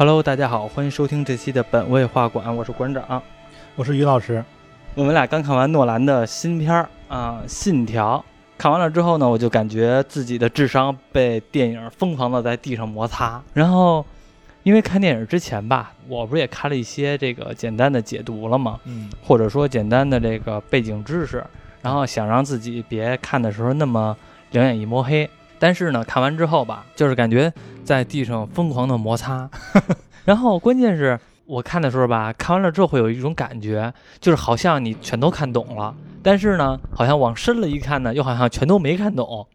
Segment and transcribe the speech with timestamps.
[0.00, 3.22] Hello，大家好，欢迎收听这期的本位画馆，我是馆长。
[3.76, 4.42] 我是于老师。
[4.94, 8.16] 我们俩刚看完诺兰的新片儿啊，《信条》。
[8.56, 13.42] 看完了之后呢，我就感觉自己的智商被电影疯狂的在地上摩擦。
[13.52, 14.02] 然后，
[14.62, 18.80] 因为看电影之前吧，我不是也看了一些这个简单的解读了吗？
[18.86, 21.44] 嗯，或者说简单的这个背景知识，
[21.82, 24.16] 然后想让自己别看的时候那么
[24.52, 25.28] 两眼一抹黑。
[25.60, 27.52] 但是呢，看完之后吧，就是感觉
[27.84, 29.48] 在地上疯狂的摩擦。
[30.24, 35.94] 然后关键是我看的时候吧，看完了之后会有一种感觉，就是好像你全都看懂了。
[36.22, 39.46] 但是呢，好像往深了一看呢，又好像全都没看懂。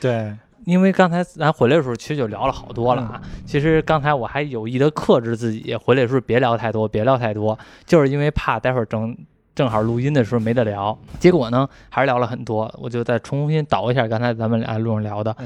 [0.00, 3.20] 对，因为刚才咱回来的时候，其实就聊了好多了啊。
[3.46, 9.16] 其实刚才我还有意的克制自己，回来的时候别聊太多，别聊太多，就是因为怕待会儿正
[9.58, 10.96] 正好录音的时候没得聊。
[11.18, 12.72] 结果呢，还是聊了很多。
[12.80, 15.36] 我就再重新倒一下刚才咱们俩路上聊的，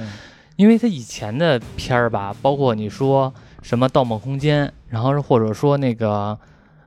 [0.57, 6.39] 因为他以前的片儿吧，包括你说什么《盗梦空间》，然后或者说那个。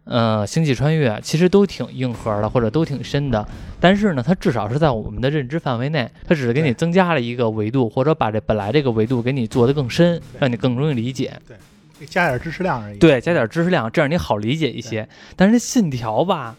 [0.07, 3.43] 呃，星际穿越其实都挺硬核的，或者都挺深的，
[3.79, 11.33] 但是呢，它至少是在我们的认知范围内，它只是给你增加了一个维度，或者把这本来这个维度给你做得更深，让你更容易理解。
[11.47, 11.57] 对，
[12.05, 12.99] 加点知识量而已。
[12.99, 15.09] 对，加点知识量，这样你好理解一些。
[15.35, 16.55] 但是信条吧，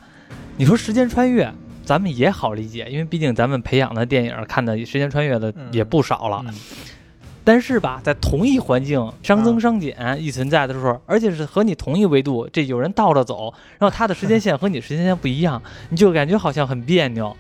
[0.59, 1.53] 你说时间穿越，
[1.85, 6.45] 咱们也好理解，因为毕竟咱们培养的电影看的时间穿越的也不少了。
[7.45, 17.37] 但是吧，在同一环境熵增熵减一存在的时候，而且是和你同一维度，这有人倒着走，然后他的时间线和你时间线不一样，你就感觉好像很别扭，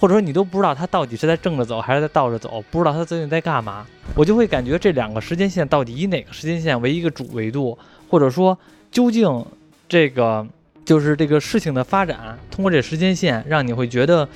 [0.00, 3.84] 或者说你都不知道他到底是在正着走还是在倒着走，不知道他究竟在干嘛。
[4.14, 7.76] 我就会感觉这两个时间线到底以哪个时间线为一个主维度，
[8.08, 8.56] 或者说
[8.90, 9.44] 究竟
[9.86, 10.46] 这个
[10.84, 14.28] 就是这个事情的发展，通过这时间线让你会觉得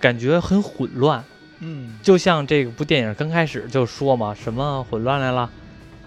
[0.00, 1.22] 感觉很混乱。
[1.60, 5.48] 嗯，就像这部电影刚开始就说嘛，什么混乱来了？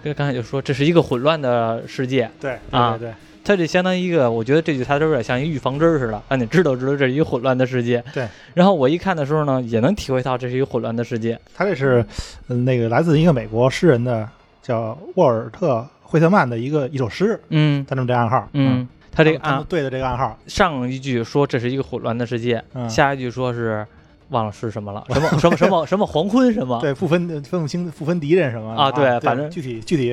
[0.02, 2.30] 跟刚才就说这是一个混乱的世界。
[2.38, 3.12] 对啊，对，
[3.42, 8.04] 它这相当于一个，我觉得这句台词有点像一预防针似的，让你知道知道这是一个混乱的世界。
[8.12, 8.28] 对。
[8.54, 11.36] 然后我一看的时候呢，也能体会到这是一个混乱的世界。
[11.52, 12.04] 他这是
[12.46, 14.28] 那个来自一个美国诗人的
[14.62, 17.40] 叫沃尔特惠特曼的一个一首诗。
[17.48, 17.84] 嗯。
[17.88, 18.48] 他这么这暗号。
[18.52, 18.86] 嗯。
[19.12, 20.38] 他这个暗对的这个暗号。
[20.46, 23.86] 上一句说这是一个混乱的世界，下一句说是。
[24.30, 26.78] 忘了是什么了，什么什么什么什么黄昏什么？
[26.84, 28.92] 对，不分分不清，不分敌人什么啊？
[28.92, 30.12] 对，反正具体具体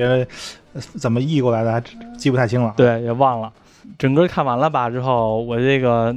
[0.98, 1.82] 怎么译过来的还
[2.16, 2.72] 记不太清了。
[2.78, 3.52] 对，也忘了。
[3.98, 6.16] 整个看完了吧之后，我这个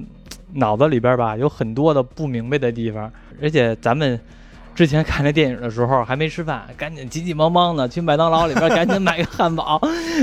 [0.53, 4.18] 脑子里边吧有很多的不明白的地方，而且咱们。
[4.79, 9.78] 之前看这电影的时候还没吃饭，赶紧急急忙忙的去麦当劳里边赶紧买个汉堡，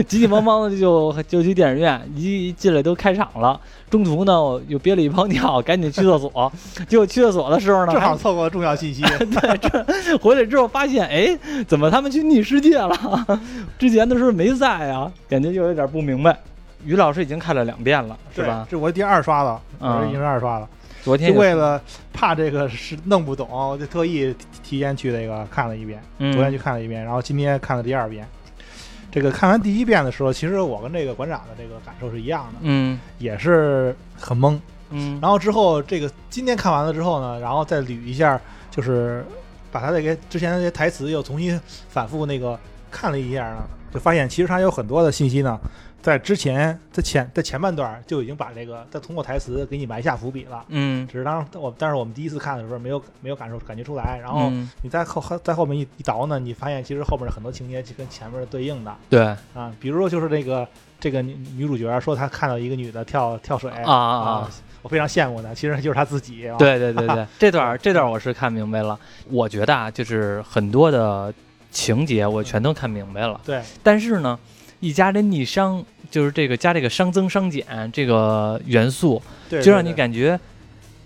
[0.08, 3.60] 急急忙忙的就就去电影院，一进来都开场了。
[3.90, 6.50] 中途呢我又憋了一泡尿， 赶紧去厕所。
[6.88, 9.02] 结果去厕所的时候呢，正好错过重要信息。
[9.02, 9.58] 对，
[10.02, 12.96] 这回来之后发现，哎，怎么他们去逆世界了？
[13.78, 16.34] 之前的时候没在啊，感觉就有点不明白。
[16.82, 18.66] 于老师已经看了两遍了，是吧？
[18.70, 20.66] 这我第二刷了，我已经是二刷了。
[21.06, 21.80] 昨天就为了
[22.12, 24.34] 怕这个是弄不懂，我就特意
[24.64, 26.02] 提前去那个看了一遍。
[26.18, 28.26] 昨天去看了一遍，然后今天看了第二遍。
[29.08, 34.58] 这个看完第一遍的时候，其实我跟这个馆长的这个感受是一样的，嗯，也是很懵，
[34.90, 35.16] 嗯。
[35.22, 39.24] 然后之后这个今天看完了之后呢，然后再捋一下，就是
[39.70, 41.58] 把他这个之前的这些台词又重新
[41.88, 42.58] 反复那个
[42.90, 43.64] 看了一下呢，
[43.94, 45.56] 就发现其实他有很多的信息呢。
[46.02, 50.64] 在之前，在前在前半段就已经把这个在通过台词给你埋下伏笔了。
[50.68, 54.16] 嗯，只是当我但是我们第一次看的时候没有没有感受感觉出来。
[54.22, 54.48] 然后
[54.82, 58.94] 你在后在后面一一倒呢，你发现其实后面很多情节就跟前面是对应的。
[59.10, 60.68] 对啊，比如说就是这个
[61.00, 64.50] 这个女女主角说她看到一个女的跳跳水啊啊，
[64.82, 66.48] 我非常羡慕她，其实就是她自己。
[66.56, 68.96] 对对对对， 这段这段我是看明白了。
[69.28, 71.34] 我觉得啊，就是很多的
[71.72, 73.40] 情节我全都看明白了。
[73.44, 74.38] 对，但是呢。
[74.86, 80.38] 一加这逆商，就是这个加这个熵增熵减这个元素，就让你感觉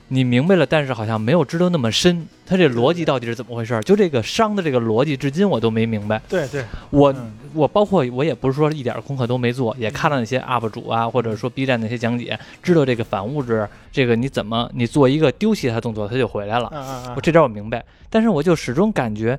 [0.08, 2.26] 你明白了，但是好像没有知道那么深。
[2.44, 3.80] 它这逻辑到底是怎么回事？
[3.80, 6.20] 就这个熵的这个逻辑，至今我都没明白。
[6.28, 7.14] 对对，我
[7.54, 17.14] 我包括我也不是说一点功课都没做，也看了那些 UP 主啊，或者说 B 站那些讲解，知道这个反物质，这个你怎么你做一个丢弃它动作，它就回来了。
[17.16, 19.38] 我这招我明白，但是我就始终感觉，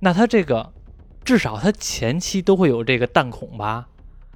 [0.00, 0.68] 那它这个。
[1.28, 3.86] 至少它前期都会有这个弹孔吧？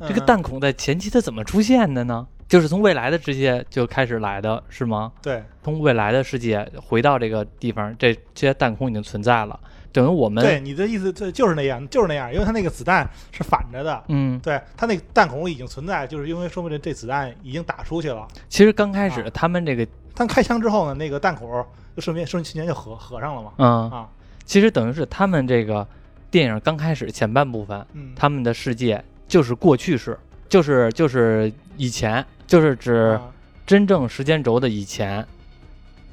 [0.07, 2.27] 这个弹孔在前期它怎么出现的呢？
[2.47, 5.11] 就是从未来的世界就开始来的是吗？
[5.23, 9.59] 对，从未来的世界回到这个地方，这这些弹孔已经存在了，
[9.91, 18.29] 等于我们对你的意思，这，就是那样，就是那样，因为它那个子弹是反着的，嗯，对，它那个弹孔已经存在，就是因为说明这这子弹已经打出去了。
[18.51, 21.49] 其实刚开始他们这个，他开枪之后呢，那个弹孔
[21.97, 24.09] 就顺便瞬间就合合上了嘛，嗯啊，
[24.45, 25.89] 其实等于是他们这个。
[26.33, 27.87] 电影刚开始前半部分，
[28.17, 30.19] 他们的世界就是过去式，
[30.49, 33.21] 就是就是以前，就是指
[33.67, 35.25] 真正时间轴的以前。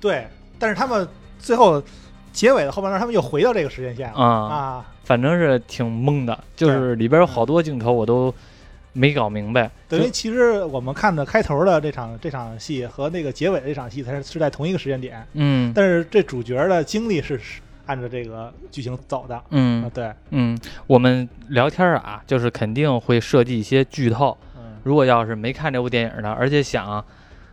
[0.01, 0.27] 对，
[0.60, 1.07] 但是他们
[1.39, 1.81] 最后
[2.33, 8.33] 结尾的后半段，他们又回到这个时间线了啊，反正是挺懵的，就是里边有好多镜头我都
[8.92, 9.71] 没搞明白。
[9.88, 15.25] 等于其实我们看的开头的这场这场戏和那个结尾的这场戏，它是是在同一个时间点。
[15.31, 17.39] 嗯，但是这主角的经历是
[17.89, 19.41] 按照这个剧情走的。
[19.50, 20.56] 嗯，对，嗯，
[20.86, 24.38] 我们聊天啊，就是肯定会设计一些剧透。
[24.56, 27.03] 嗯，如果要是没看这部电影的，而且想。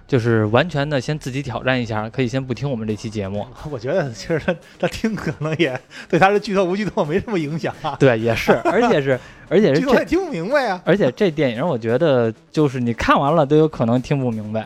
[0.08, 3.44] 就是完全的，先自己挑战一下，可以先不听我们这期节目。
[3.68, 5.76] 我觉得其实他他听可能也
[6.08, 7.96] 对他的剧透无剧透没什么影响啊。
[7.98, 9.18] 对，也是， 而且是
[9.48, 10.80] 而且是这听不明白啊。
[10.84, 14.64] 而且这电影我觉得就是你看完了都有可能听不明白，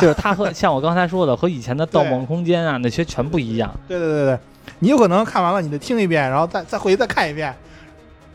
[0.00, 3.74] 就是它和像我刚才说的和以前的《盗梦空间》啊那些全不一样。
[3.88, 4.38] 对对对对，
[4.78, 7.54] 你有可能看完了你得听一遍，然后再再回去再看一遍。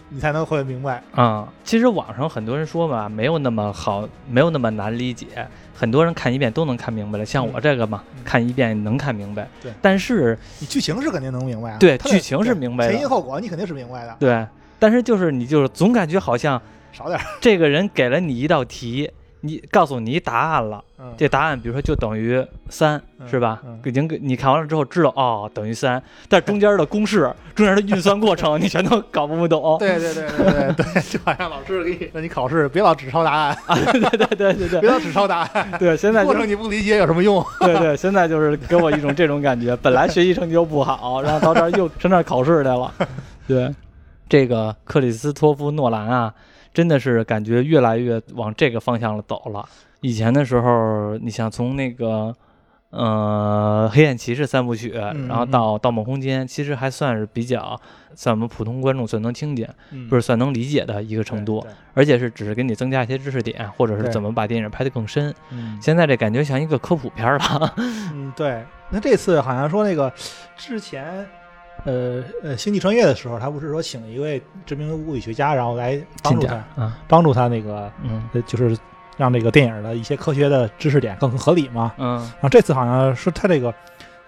[0.10, 1.52] 你才能会明白啊！
[1.64, 5.26] 其实网上很多人说吧，没有那么好，没有那么难理解。
[5.74, 9.48] 很多人看一遍都能看明白了，像我这个嘛，看一遍能看明白。
[9.62, 11.78] 对，但是你剧情是肯定能明白啊。
[11.80, 14.16] 对，剧情是明白，前因后果你肯定是明白的。
[14.20, 14.46] 对，
[14.78, 16.62] 但是就是你就是总感觉好像
[16.94, 17.20] 少点。
[17.42, 19.10] 这个人给了你一道题。
[19.46, 20.84] 你告诉你答案了，
[21.18, 23.62] 这答案比如说就等于三，是吧？
[23.84, 29.78] 已经给你看完了之后知道哦，等于三，但中间的公式、中间的运算过程你全都搞不懂。
[29.78, 33.76] 对对对对对对，就好像老师给你让你考试别老只抄答案啊！
[33.76, 35.72] 对对对对对，别老只抄答案。
[35.78, 37.46] 对，现在 过程你不理解有什么用？
[37.60, 42.94] 对对，现在就是给我一种这种感觉，本来学习成绩就不好，然后到这儿又上那儿考试去了。
[43.48, 43.74] 对，
[44.28, 46.34] 这个克里斯托夫诺兰啊，
[46.76, 49.66] 真的是感觉越来越往这个方向了走了。
[50.02, 52.36] 以前的时候，你想从那个，
[52.90, 57.80] 呃，黑暗骑士三部曲，然后到《盗梦空间》，其实还算是比较，
[58.14, 59.74] 算我们普通观众算能听见，
[60.10, 65.34] 不是算能理解的一个程度，而且是只是给你增加一些知识点，或者是怎么把电影拍得更深。
[65.82, 67.74] 现在这感觉像一个科普片了。
[68.14, 68.64] 嗯，对。
[68.92, 70.14] 那这次好像说那个
[70.56, 71.26] 之前，
[71.86, 78.78] 呃呃，星际穿越的时候，他不是说请了一位知名的物理学家，然后来帮助他，帮助他那个，嗯，就是。
[79.18, 81.94] 让这个电影的一些科学的知识点更合理嘛？
[81.98, 83.74] 嗯，然后这次好像是他这个，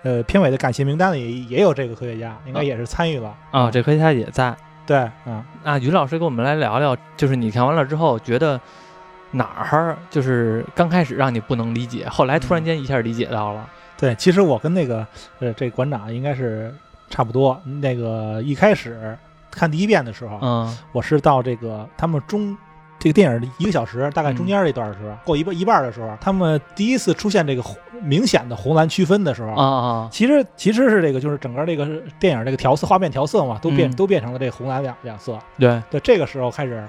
[0.01, 3.69] 呃，片尾的感谢名单里也有这个科学家，应该也是参与了啊。
[3.69, 4.55] 这科学家也在。
[4.85, 8.57] 对，嗯，啊，于老师跟我们来聊聊，就是你看完了之后觉得
[9.31, 13.69] 哪儿就是刚开始让你不能理解，后来突然间一下理解到了。
[13.97, 15.05] 对，其实我跟那个
[15.39, 16.73] 呃这馆长应该是
[17.09, 17.59] 差不多。
[17.81, 19.17] 那个一开始
[19.51, 22.57] 看第一遍的时候，嗯，我是到这个他们中。
[22.99, 27.63] 这个电影的一个小时，大概中间这段的时候，过一半一半的时候，他们第一次出现这个
[28.01, 31.87] 明显的红蓝区分的时候啊啊，其实其实是这个，就是整个这个
[32.19, 35.37] 电影这个调色画面调色嘛，都变都变成了这个红蓝两两色。
[35.59, 36.83] 对对，这个时候开始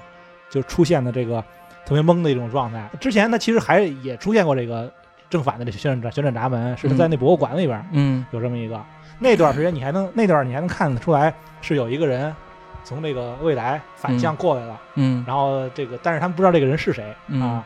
[0.49, 1.39] 就出现的这个
[1.85, 2.89] 特别懵的一种状态。
[2.99, 4.91] 之前他其实还也出现过这个
[5.29, 8.83] 正反的这旋转旋转闸门，是在那博物馆里边，嗯，有这么一个。
[9.19, 12.35] 那段时间你还能那段你还能看得出来是有一个人。
[12.81, 17.63] 从这个未来反向过来了，嗯，然后这个，但是他们不知道这个人是谁啊。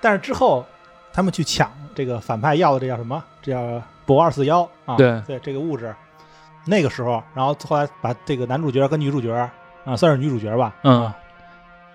[0.00, 0.64] 但是之后，
[1.12, 3.22] 他们去抢这个反派要的这叫什么？
[3.42, 4.96] 这叫铂二四幺啊。
[4.96, 5.94] 对对，这个物质。
[6.64, 9.34] 那个时候，然后后来把这个男主角跟女主角
[9.84, 11.12] 啊，算是女主角吧，嗯，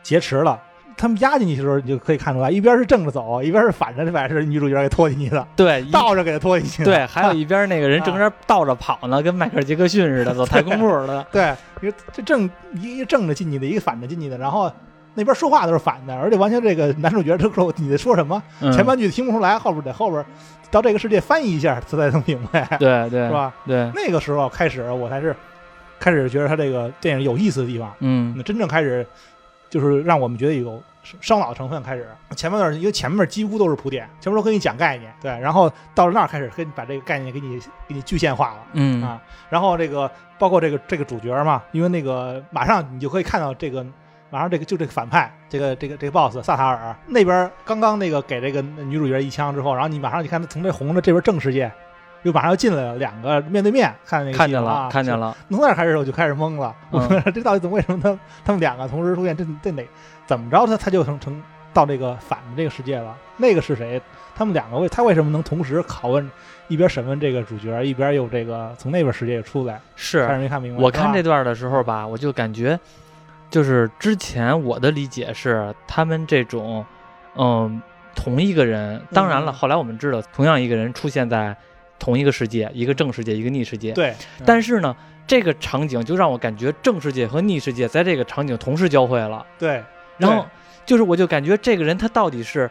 [0.04, 0.62] 劫持了。
[0.98, 5.48] 他们压进去的时候，你就可以看出来，一边是正着走，一边是反着，把是女主角给拖进去的。
[5.56, 6.84] 对，倒着给他拖进去。
[6.84, 11.26] 对，还有一边那个人正在倒着跑呢， 跟迈克尔杰克逊似的，走太空步的。
[11.32, 14.72] 对，一个这正一个正着进去的，一个反着进去的，然后
[15.14, 18.42] 那边说话都是反的，而且完全这个男主角他说你在说什么，
[18.74, 20.26] 前半句听不出来，后边得后边
[20.72, 22.66] 到这个世界翻译一下，他才能明白。
[22.80, 23.54] 对对，是吧？
[23.66, 25.36] 对，那个时候开始，我才是
[26.00, 27.94] 开始觉得他这个电影有意思的地方。
[28.00, 29.06] 嗯，那真正开始
[29.70, 30.82] 就是让我们觉得有。
[31.22, 32.06] 烧脑成分开始，
[32.36, 37.58] 前半段因为前面几乎都是铺垫，前面都跟你讲概念，对，然后到了那儿开始跟把这个概念给你
[37.88, 43.86] 给你具现化了，嗯啊，然后这个包括这个这个主角嘛，因为那个马上你就可以看到这个
[44.30, 51.72] 马上这个就这个反派，这个这个这个 boss 萨塔尔那边刚刚那个给这个女主角一枪之后，然后你马上你看他从这红的这边正世界。
[52.28, 55.36] 又马上要进来了，两个面对面看那个看见了，看见了。
[55.50, 57.78] 从那开始我就开始懵了，我 说这到底怎么？
[57.78, 59.36] 为什么他他们两个同时出现？
[59.36, 59.82] 这这哪
[60.26, 60.68] 怎么着？
[60.68, 61.42] 他他就成成
[61.74, 63.16] 到这个反的这个世界了？
[63.38, 64.02] 那个是谁？
[64.36, 66.30] 他们两个为他为什么能同时拷问，
[66.68, 69.80] 一边审问这个主角，一边又这个从那边世界出来？
[69.96, 70.84] 是，没看明白。
[70.84, 72.78] 我看这段的时候吧，我就感觉，
[73.50, 76.86] 就是之前我的理解是，他们这种，
[77.36, 77.82] 嗯，
[78.14, 79.02] 同一个人。
[79.14, 81.56] 当然了，后来我们知道，同样一个人出现在。
[82.00, 83.92] 同一个世界，一个正世界，一个逆世界。
[83.94, 84.14] 对，
[84.46, 89.46] 但是呢，这个场景就让我感觉正世界和逆世界在这个场景同时交汇了。
[89.60, 89.84] 对，
[90.18, 90.46] 然后
[90.86, 92.70] 就是我就感觉这个人他到底是。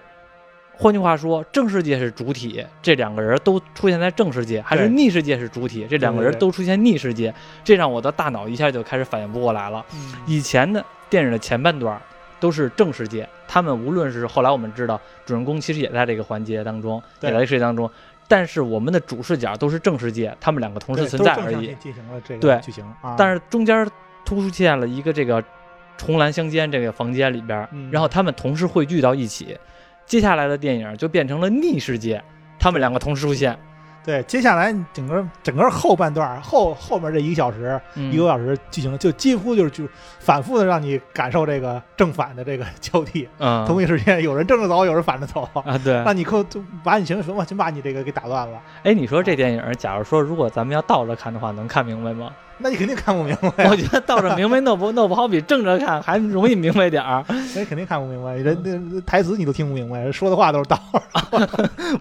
[0.79, 9.83] 换句话说，正世界是主体，这两个人都出现在正世界，还是逆世界是主体，这两个人都出现逆世界，这让我的大脑一下就开始反应不过来了。
[10.27, 11.99] 以前的电影的前半段
[12.39, 17.91] 都是正世界，他们无论是后来我们知道主人公其实也在这个环节当中，也在世界当中，
[18.29, 21.75] 但是我们的主视角都是正世界，他们两个同时存在而已。
[21.81, 22.85] 进行了这个对剧情，
[23.17, 23.89] 但是中间
[24.25, 25.43] 突出现了一个这个
[25.97, 29.57] 重蓝相间这个房间里边，然后他们同时汇聚到一起。
[30.05, 32.23] 接下来的电影就变成了逆世界，
[32.59, 33.59] 他们两个同时出现。
[34.07, 39.85] 对，接下来整个整个后半段后后面这一个小时一个多小时剧情，就几乎就是就
[40.21, 43.29] 反复的让你感受这个正反的这个交替。
[43.39, 45.77] 嗯， 同一时间有人正着走，有人反着走啊。
[45.79, 48.61] 对， 那你可就把你情绪全把你这个给打乱了。
[48.85, 52.31] 哎，你说这电影，假如说如果咱们要倒着看的话，能看明白吗？
[52.59, 53.69] 那你肯定看不明白。
[53.69, 57.25] 我觉得倒着明白弄不弄不好，比正着看还容易明白点儿。
[57.55, 61.47] 那肯定看不明白，人那台词你都听不明白，说的话都是倒着。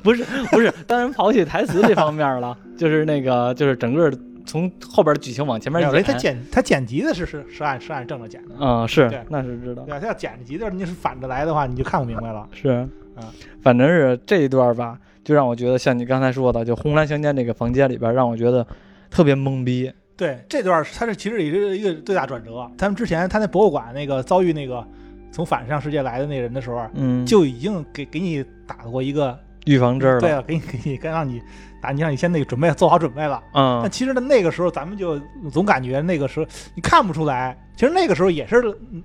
[0.04, 4.12] 不是不是，当然抛弃台词这方面了， 就是那个就是整个
[4.46, 6.04] 从后边的剧情往前面演。
[6.04, 8.56] 他剪他剪辑的是是是按是按正着剪的。
[8.60, 9.84] 嗯，是，那是知道。
[9.84, 12.48] 对，他要剪辑的你是反着来的话，你就看不明白了。
[12.54, 13.24] 是，嗯，
[13.62, 18.66] 反正是这一段吧，就让我觉得像你刚才说的，就红蓝相间这个房间里边，让我觉得
[19.10, 19.92] 特别懵逼。
[20.18, 22.70] 对这段，他是其实也是一个最大转折。
[22.78, 24.86] 他们之前他那博物馆那个遭遇那个
[25.32, 30.20] 从反向世界来的那人的时候，嗯，就已经给给你打过一个预防针了。
[30.22, 31.42] 对啊，给你给你该让你
[31.82, 33.44] 打，你让你先那个准备做好准备了。
[33.54, 33.80] 嗯。
[33.82, 35.20] 但其实呢，那个时候咱们就
[35.52, 36.46] 总感觉那个时候
[36.76, 38.64] 你看不出来，其实那个时候也是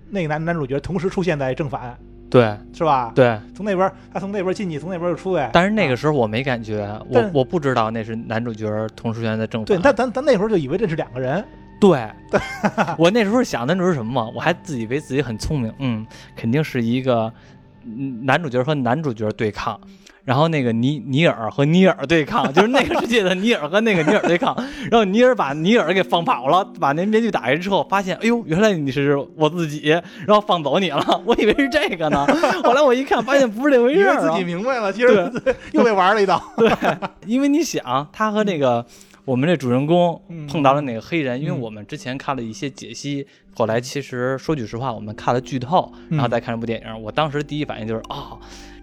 [0.09, 1.99] 那个男男主角同时出现在正反。
[2.31, 3.13] 对，是吧？
[3.15, 5.51] 对，从那边他从那边进去，从那边又出来。
[5.53, 9.67] 但是那个时候我没感觉，我我不知道那是男主角同时出现在正反。
[9.67, 11.45] 对，但咱咱那时候就以为这是两个人。
[11.81, 12.09] 对，
[12.97, 14.33] 我那时候想的那是什么嘛？
[14.35, 16.07] 我还自以为自己很聪明，嗯，
[16.37, 17.33] 肯定是一个
[18.23, 19.81] 男主角和男主角对抗。
[20.25, 24.55] 然后那个尼尼尔和尼尔对抗， 就是那个世界的尼尔和那个尼尔对抗。
[24.91, 31.03] 然后尼尔把尼尔给放跑了，把那面具打开之后，发现，哎呦，原来你是我自己，然后放走你了。
[31.25, 32.27] 我以为是这个呢，
[32.63, 34.31] 后来我一看，发现不是这回事儿。
[34.31, 35.31] 自己明白了，其实
[35.73, 36.43] 又被玩了一道。
[36.57, 36.71] 对，
[37.27, 38.85] 因为你想，他和那个
[39.25, 41.41] 我们这主人公碰到了那个黑人？
[41.41, 48.37] 因为我们之前看了一些解析，后来其实说句实话，我们看了剧透，然后再看这部电影，我当时第一反应就是啊。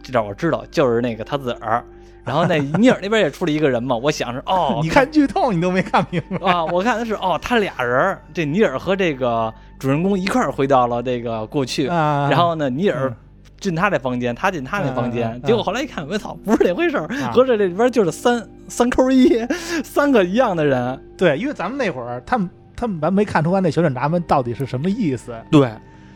[0.08, 1.84] 这点我知道，就是那个他自个儿。
[2.24, 6.64] 然后那尼尔那边也出了一个人嘛， 我想是哦， 你看剧透你都没看明白啊？
[6.66, 11.86] 我看的是哦，他俩人，这尼尔和这个主人公一块儿回到了这个过去。
[11.86, 13.14] 然后呢，尼尔
[13.60, 15.42] 进他那房间，他进他那房间。
[15.44, 19.30] 结果后来一看，我操，不是那回事儿，合着这里边就是三三扣一，
[19.84, 21.02] 三个一样的人。
[21.18, 25.34] 对，因为咱们那会儿，他们他们完没看出来那小警察们到底是什么意思。
[25.50, 25.72] 对，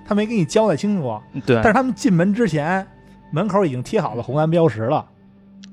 [0.05, 1.17] 他没给你交代清楚。
[1.45, 2.85] 对，但是他们进门之前。
[3.31, 5.05] 门口已经贴好了红蓝标识了，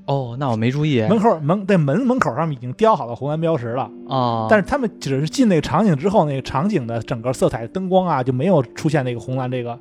[0.05, 1.01] 哦，那我没注意。
[1.01, 9.77] 门口门在门门口上面已经雕好了红蓝标识了啊，但是他们只是进那个场景之后，那个场景的整个色彩灯光啊就没有出现那个红蓝这个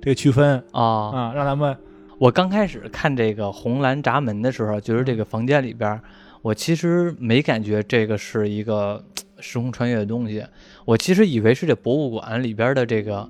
[0.00, 1.76] 这个区分啊啊，让咱们。
[2.16, 6.00] 我刚开始看这个红蓝闸门的时候，觉得这个房间里边，
[6.42, 9.04] 我其实没感觉这个是一个
[9.40, 10.42] 时空穿越的东西，
[10.84, 13.28] 我其实以为是这博物馆里边的这个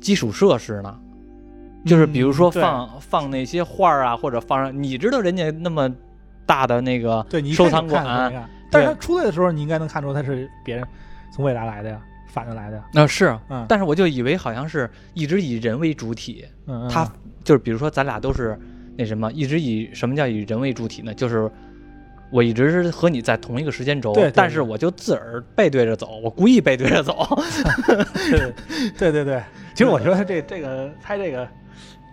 [0.00, 0.98] 基础设施呢。
[1.84, 5.92] 就是比如说放放那些画啊，或者放上，你知道人家那么
[6.46, 8.04] 大的那个收藏馆，
[8.70, 10.84] 但是他出来的时候，你应该能看出他是别人
[11.30, 12.84] 从未来来的呀，反着来的呀。
[12.94, 17.06] 啊是，嗯但是我就以为好像是一直以人为主体，嗯他
[17.42, 18.58] 就是比如说咱俩都是
[18.96, 21.12] 那什么，一直以什么叫以人为主体呢？
[21.12, 21.50] 就是
[22.30, 27.26] 我一直是和你在同一个时间轴，对但是我就自个儿背对着走，我故意背对着走。
[28.98, 29.42] 对对对，
[29.74, 31.46] 其实我觉得这这个拍这个。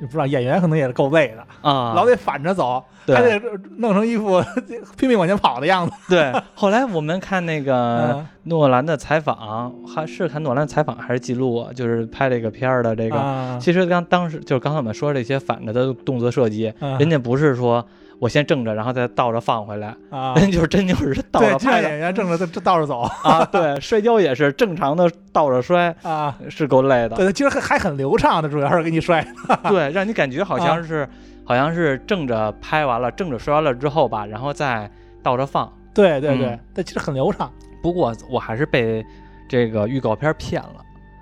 [0.05, 3.39] 不知道演员可能也是够累的啊，老得反着走，还得
[3.77, 4.43] 弄成一副
[4.98, 5.93] 拼命往前跑的样子。
[6.10, 13.58] 对，后来我们看那个诺兰的采访，还是看诺兰采访还是记录，就是拍这个片儿的这个。
[13.60, 17.86] 其实刚当时就是刚才我们说这些反着的动作设计，人家不是说。
[18.21, 20.35] 我先正着，然后再倒着放回来啊！
[20.35, 21.89] 人 就是真就是倒着拍的。
[21.89, 23.43] 演员正着这倒着走啊！
[23.51, 27.15] 对，摔跤也是正常的倒着摔啊，是够累的。
[27.15, 29.25] 对，其实还还很流畅的，主要是给你摔。
[29.67, 31.09] 对，让你感觉好像是
[31.43, 34.87] 好像是正着拍完了，正着摔完了之后吧，然后再
[35.23, 35.73] 倒着放。
[35.91, 37.51] 对对对，但其实很流畅。
[37.81, 39.03] 不过我还是被
[39.49, 40.75] 这个预告片骗了。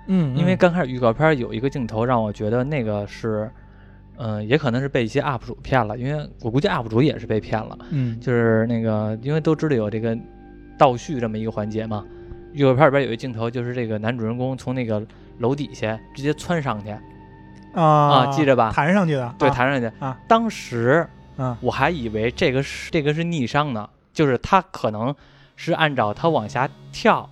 [0.08, 3.50] 嗯，因为刚开始预告片有一个镜头让我觉得那个是。
[4.22, 7.78] 嗯，也可能是被一些 UP 主骗了，因为我估计 UP 主也是被骗了。
[7.90, 10.16] 嗯，就是那个，因为都知道有这个
[10.78, 12.04] 倒叙这么一个环节嘛。
[12.52, 15.00] 预告片里边有一镜头，就是这个男主人公从那个
[15.38, 16.94] 楼底下直接窜上去，
[17.72, 20.18] 啊记着吧弹上去的，对，啊弹上去啊。
[20.28, 25.14] 当时嗯我还以为这个是这个是逆伤呢，就是他可能
[25.54, 27.30] 是按照他往下跳，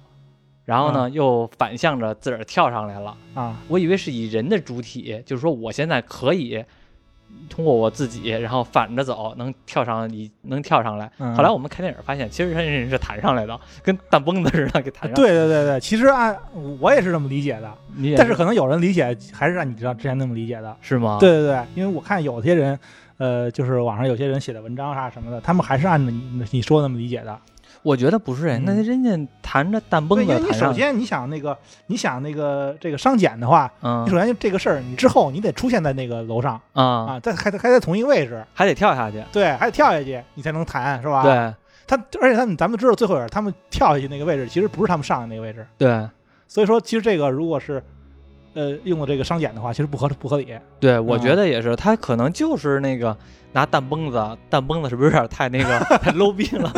[0.64, 3.16] 然后呢又反向着自个儿跳上来了。
[3.34, 6.64] 啊我以为是以人的主体，就是说我现在可以
[7.48, 11.10] 通过我自己，然后反着走，能跳上你能跳上来。
[11.18, 15.14] 嗯后来我们看电影发现，其实人是弹上来的，跟弹崩子似的给弹上来。
[15.14, 16.36] 对对对对，其实按
[16.80, 17.72] 我也是这么理解的，
[18.16, 20.76] 但是可能有人理解还是按你知道之前那么理解的。
[20.80, 22.78] 是吗？，对对对，因为我看有些人，
[23.16, 27.38] 呃，就是网上有些人写的文章啊什么的，他们还是按照你你说的那么理解的。
[27.82, 31.56] 我觉得不是那人家弹着弹崩对，子因为你，首先你想那个，
[31.86, 39.22] 你想那个这个商检的话，嗯你首先这个事儿，你之后你得出现在那个楼上啊，啊，在还得还在同一个位置，还得跳下去。
[39.32, 41.54] 对，还得跳下去，你才能弹，是吧？，对
[41.86, 46.06] 他而且他们咱们知道最后他们跳下去那个位置，其实不是他们上的那个位置，对
[46.46, 47.82] 所以说其实这个如果是
[48.54, 50.54] 呃用的这个商检的话，其实不合不合理。
[50.80, 53.16] 对，我嗯觉得也是，他可能就是那个
[53.52, 56.70] 拿弹崩子，弹崩子是不是有点太那个 太 low 逼了？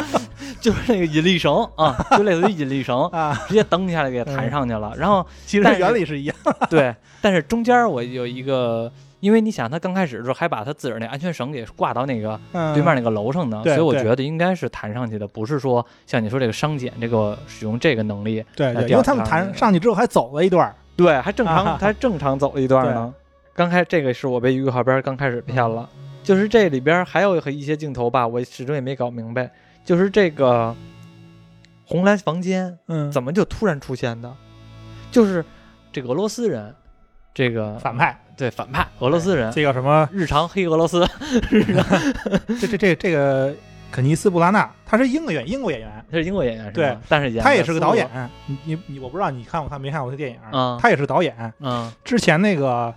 [0.62, 4.92] 就是那个引力绳啊， 就类似于引力绳，啊，直接蹬下来给弹上去了。
[4.96, 6.36] 然后其实原理是一样。
[6.68, 23.12] 对，但是中间我有一个，因为你想他刚开始的时候还把他自个儿那安全绳给挂到那个嗯，对面那个楼上呢，所以我觉得应该是弹上去的，不是说像你说这个伤减这个使用这个能力，对对，因为他们弹上去之后还走了一段，对，还正常，啊还正常走了一段呢。
[23.54, 25.88] 刚开这个是我被预告片刚开始骗了，
[26.22, 29.50] 就是这里边还有一些镜头吧，我始终也没搞明白，
[29.90, 30.72] 就是这个
[31.84, 34.32] 红蓝房间嗯，怎么就突然出现的？
[35.10, 35.44] 就是
[35.90, 36.72] 这个俄罗斯人，
[37.34, 41.04] 这个反派，对反派俄罗斯人，这叫什么，日常黑俄罗斯，
[42.60, 43.52] 这这这这个
[43.90, 46.96] 肯尼斯·布拉纳，他是英国演英国演员，他是英国演员是对？
[47.08, 48.08] 但是演他也是个导演，。
[48.46, 51.52] 你你你，我不知道你看过看没看过他电影，嗯他也是个导演。
[51.58, 52.94] 嗯之前那个，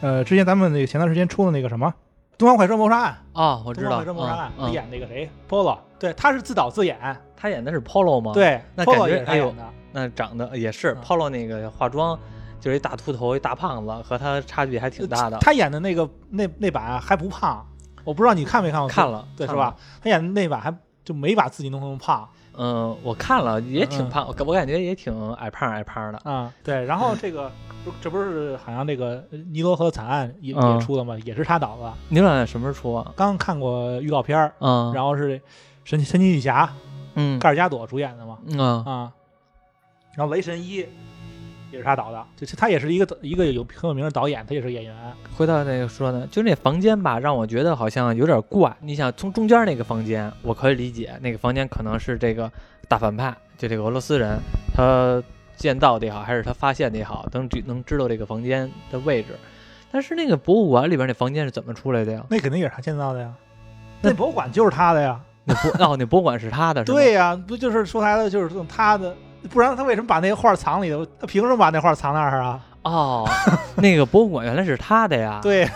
[0.00, 1.88] 呃，之前咱们那个前段时间出的那个什么
[2.40, 6.98] 《东方快车谋杀案》，啊，我知道《东方快车谋杀案》他演那个谁，Polo，对，他是自导自演，
[7.36, 12.18] 他演的是 Polo 吗？，对那感，Polo 也是他觉哎呦演的，那长得也是嗯 Polo 那个化妆，
[12.58, 15.36] 就是一大秃头，一大胖子，和他差距还挺大的。
[15.40, 17.62] 他演的那个那那版还不胖，
[18.04, 19.76] 我不知道你看没看过，看了，对，是吧？？
[20.02, 20.74] 他演的那版还
[21.04, 22.26] 就没把自己弄那么胖
[22.62, 26.20] 嗯，我看了，也挺嗯胖，我我感觉也挺矮胖矮胖的。
[26.30, 26.52] 啊。
[26.62, 27.50] 对，然后这个
[27.84, 31.16] 不这不是好像那个尼罗河惨案也嗯也出了吗？
[31.24, 31.90] 也是他导的。
[32.10, 33.12] 你俩什么时候出啊？
[33.16, 35.40] 刚看过预告片儿，嗯，然后是
[35.84, 36.70] 神神奇女侠
[37.14, 39.12] 嗯盖尔加朵主演的嘛嗯啊，
[40.14, 40.86] 然后雷神一
[41.70, 44.94] 也是他导的，就是他也是一个一个有很有名的导演，他也是演员。
[45.36, 48.76] 回到那个说呢，就那房间吧，让我觉得好像有点怪。
[48.80, 52.50] 你想从中间那个房间，我可以理解，那个房间可能是这个
[52.88, 54.38] 大反派，就这个俄罗斯人，
[54.74, 55.22] 他
[55.56, 59.28] 建造的也好，还是他发现的也好，能能知道这个房间的位置。
[59.92, 62.24] 但是那个博物馆里边那房间是怎么出来的呀？
[62.30, 63.32] 那肯定也是他建造的呀，
[64.00, 65.20] 那那博物馆就是他的呀。
[65.44, 66.84] 那博哦，那博物馆是他的？
[66.84, 69.16] 对呀、不就是说白了就是用他的，
[69.48, 71.06] 不然他为什么把那个画藏里头？
[71.18, 72.60] 他凭什么把那画藏那儿啊？
[72.82, 73.28] 哦，
[73.76, 75.40] 那个博物馆原来是他的呀。
[75.44, 75.68] 对，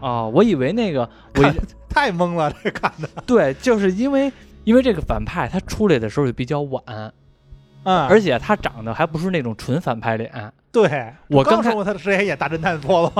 [0.00, 1.54] 哦，我以为那个 我
[1.88, 3.08] 太懵了，这看的。
[3.26, 4.32] 对，就是因为
[4.64, 6.82] 因为这个反派他出来的时候就比较晚，
[7.84, 10.30] 嗯，而且他长得还不是那种纯反派脸。
[10.72, 13.12] 对我刚说过他之前演大侦探波了，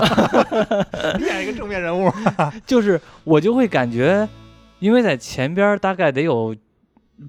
[1.21, 2.11] 演一个正面人物。
[2.67, 4.27] 就是我就会感觉，
[4.79, 6.57] 因为在前边大概得有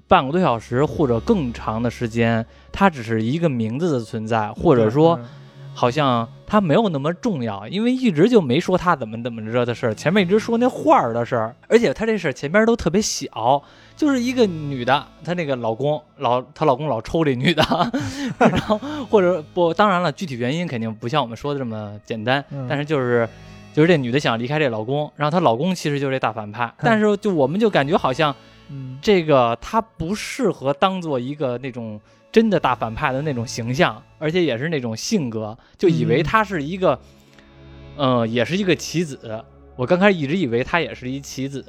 [0.06, 5.24] 半个多小时或者更长的时间，它只是一个名字的存在，或者说嗯
[5.76, 13.60] 好像它没有那么重要，因为一直就没说他怎么怎么着的事儿，前面一直说那画儿的事儿，而且他这事儿前边都特别小，
[13.96, 17.62] 就是一个女的，她那个老公老她老公老抽这女的，
[18.38, 18.78] 然后
[19.10, 23.28] 或者不，当然了，具体原因肯定不像我们说的这么简单，嗯但是就是。
[23.74, 28.32] 就是这女的想离开这老公，然后她老公其实就是这大反派，但是就我们就感觉好像
[28.68, 32.00] 嗯，这个他不适合当做一个那种
[32.32, 36.24] 真的大反派的那种形象，而且也是那种性格，就以为嗯。
[36.24, 36.98] 他是一个，
[37.96, 39.44] 呃，也是一个棋子。
[39.76, 41.64] 我刚开始一直以为他也是一棋子，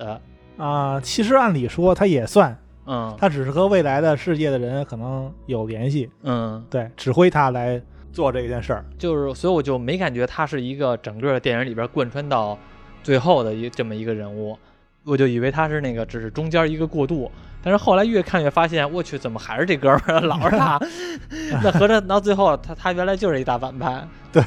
[0.58, 3.16] 啊，其实按理说他也算，嗯。
[3.20, 7.82] 他只是和未来的世界的人可能有联系，嗯，对，指挥他来
[8.14, 8.86] 做这件事儿。
[8.98, 12.58] 就是所以我就没感觉他是一个整个电影里边贯穿到
[13.04, 14.58] 最后的一这么一个人物，
[15.06, 17.32] 我就以为他是那个只是中间一个过渡。
[17.64, 20.80] 但是后来越看越发现，我去，怎么还是这哥们儿，老是他？
[21.64, 24.08] 那合着到最后，他他原来就是一大反派。
[24.32, 24.44] 对，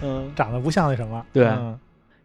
[0.00, 1.24] 嗯， 长得不像那什么。
[1.32, 1.76] 对嗯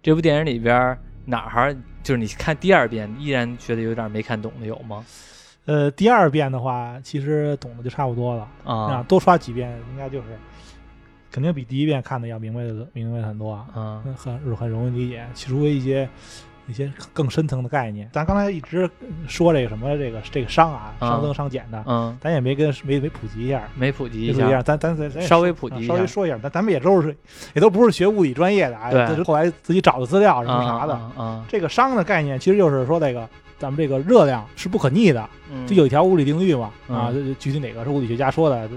[0.04, 5.04] 这部电影里边哪儿就是你看第二遍依然觉得有点没看懂的有吗？
[5.66, 8.48] 呃，第二遍的话，其实懂的就差不多了。
[8.63, 10.26] 啊，啊，多刷几遍应该就是
[11.32, 16.08] 肯定比第一遍看的要明白的明白很多啊，嗯，很很容易理解，除非一些。
[16.67, 18.89] 一些更深层的概念，咱刚才一直
[19.27, 27.15] 说这个什么这个这个商啊，商增商减的，嗯，咱也没跟没没普及一下，没普及一下，咱咱咱稍微普及稍微说一下，咱咱们也都是
[27.53, 33.27] 也都不是学物理专业的啊，对，是后来自己找的资料什么啥的，嗯，这个商的概念其实就是说这个。
[33.60, 35.28] 咱们这个热量是不可逆的，
[35.65, 38.70] 就有一条物理定律嘛，啊，具体哪个是物理学家说的，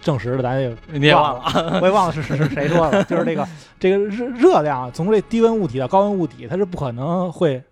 [0.00, 3.46] 证实的咱也你也忘了，我也忘了是是是谁说的，就是这个
[3.78, 7.62] 这个热热量从这低温物体到高温物体，它是不可能会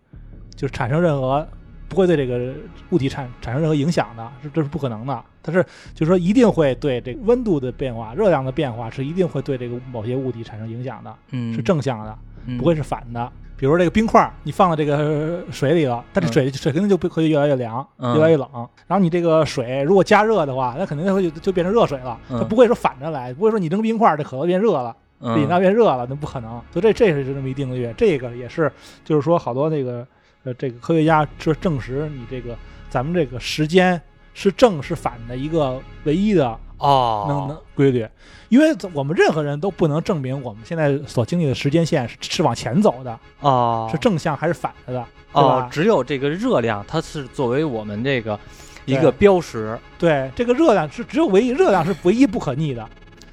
[0.54, 1.46] 就是产生任何
[1.88, 2.54] 不会对这个
[2.90, 5.60] 物体产产生任何影响的，是这是不可能的，它是
[5.92, 11.12] 就是说一定会对这个温度的变化、热量的变化是一定会对这个某些物体产生影响的，
[11.52, 12.16] 是正向的，
[12.58, 13.32] 不会是反的。
[13.64, 18.46] 比如这个冰块，你放到这个水里了，它这水水肯定就会越来越凉，越来越冷。
[18.86, 22.20] 然后你这个水如果加热的话，那肯定会就变成热水了。
[22.28, 24.94] 它不会说反着来，不会说你扔冰块，这可乐变热了，
[25.38, 26.60] 饮料变热了，那不可能。
[26.70, 27.90] 所以这这是这么一定律。
[27.96, 28.70] 这个也是，
[29.02, 30.06] 就是说好多那个
[30.42, 32.54] 呃这个科学家是证实你这个
[32.90, 33.98] 咱们这个时间
[34.34, 36.54] 是正是反的一个唯一的。
[36.84, 38.06] 哦，能能规律，
[38.50, 48.38] 因为我们任何人都不能证明我们现在所经历的时间线是是往前走的哦，是正向还是反着的哦，只有这个热量，它是作为我们这个
[48.84, 49.78] 一个标识。
[49.98, 52.86] 对，这个热量是只有唯一热量是唯一不可逆的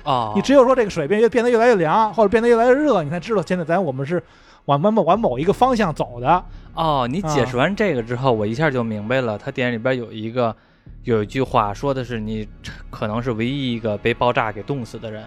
[0.05, 0.31] 哦。
[0.33, 4.23] 你只有说这个水变越变得越来越凉，或者变得越来越热，你才知道现在咱我们是
[4.65, 6.41] 往某某往某一个方向走的。
[6.73, 9.37] 哦，你解释完这个之后，我一下就明白了。
[9.37, 10.55] 它电影里边有一个。
[11.03, 12.47] 有一句话说的是，你
[12.89, 15.23] 可能是唯一一个被爆炸给冻死的人。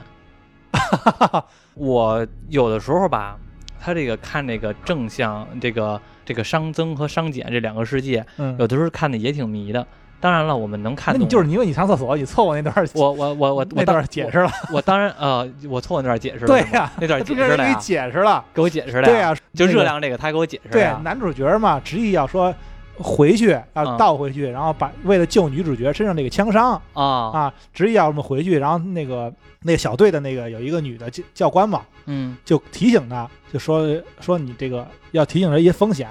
[1.75, 3.37] 我有的时候吧，
[3.81, 8.25] 他这个看这个正向，这个这个熵增和熵减这两个世界，
[8.59, 9.87] 有的时候看的也挺迷的。
[10.21, 11.13] 当然了，我们能看。
[11.13, 14.51] 那你就是因为你上厕所，你错过那段我我我我那段解释了。
[14.73, 16.47] 我当然呃，我错过那段解释了。
[16.47, 17.75] 对呀，那段解释了给你。
[17.75, 19.03] 解释了，给我解释了。
[19.03, 20.73] 对呀，就热量这个，他给我解释了。
[20.73, 22.55] 对，男主角嘛，执意要说。
[22.99, 27.05] 回去啊倒回去，然后把为了救女主角身上那个枪伤啊。
[27.05, 28.59] 啊，执意要我们回去。
[28.59, 33.87] 然后那个那个小队的那个有一个女的教教官嘛，嗯，就提醒他，就说
[34.21, 36.09] 说你这个要提醒他一些风险，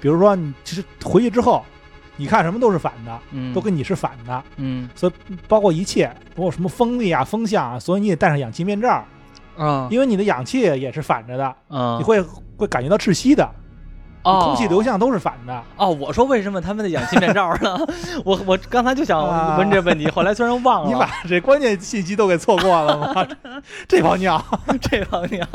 [0.00, 1.62] 比如说你其实回去之后，
[2.16, 3.52] 你看什么都是反的，嗯。
[3.52, 9.04] 都跟你是反的，嗯，所以包括一切，包括什么风力啊、风向啊，所以你得戴上氧气面罩。
[9.56, 12.20] 啊，因为你的氧气也是反着的，啊，你会
[12.56, 13.48] 会感觉到窒息的。
[14.24, 15.90] 空气流向都是反的哦。
[15.90, 17.78] 我说为什么他们的氧气面罩呢？
[18.24, 20.88] 我我刚才就想问这问题，后来虽然忘了。
[20.88, 23.26] 你把这关键信息都给错过了吗？
[23.86, 24.42] 这泡尿，
[24.80, 25.46] 这泡尿，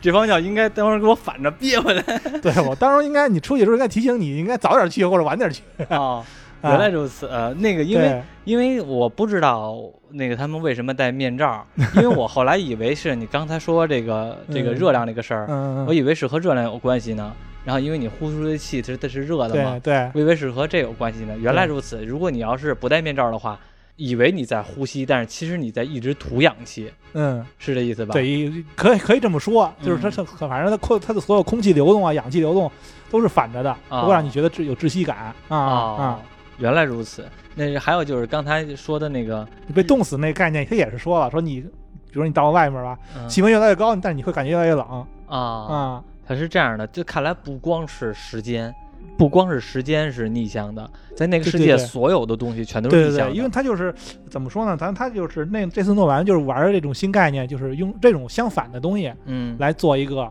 [0.00, 2.02] 这泡尿应该等会儿给我反着憋回来。
[2.40, 5.62] 对我当时应该你出去的时候应该提醒你，应该早点去或者晚点去。
[5.90, 6.24] 哦，
[6.62, 7.26] 原来如此。
[7.26, 9.76] 呃，那个因为因为我不知道
[10.10, 17.32] 那个他们为什么戴面罩，因为我后来以为是你刚才说这个这个热量这个事儿，我以为是和热量有关系呢。
[17.68, 19.78] 然后，因为你呼出的气，它它是热的嘛？
[19.80, 21.36] 对，我以为是和这有关系呢。
[21.38, 22.02] 原来如此。
[22.02, 23.60] 如果你要是不戴面罩的话，
[23.96, 26.90] 以为你在呼吸，但是其实你在一直吐氧气。
[27.12, 28.14] 嗯，是这意思吧？
[28.14, 32.72] 对，可以可以这么说，就是它是反正它空它的所有空气流动啊，氧气流动
[33.10, 36.20] 都是反着的，不会让你觉得有窒息感啊啊！
[36.56, 37.22] 原来如此。
[37.54, 46.04] 那还有就是刚才说的那个被冻死那概念，他也是说了，说你比如你到外面吧，气温越来越高，但是你会感觉越来越冷啊啊。
[46.28, 48.74] 它是这样的，就看来不光是时间，
[49.16, 53.34] 不光是时间是逆向的，在那个世界所有的东西全都是逆向的。
[53.34, 53.94] 因为它就是
[54.28, 54.76] 怎么说呢？
[54.76, 60.30] 咱它就是那这次诺兰就是玩这种新概念，就是用这种相反的东西，嗯，来做一个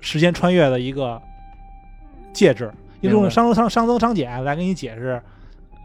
[0.00, 1.18] 时间穿越的一个
[2.34, 5.18] 介质，用熵熵熵增熵减来给你解释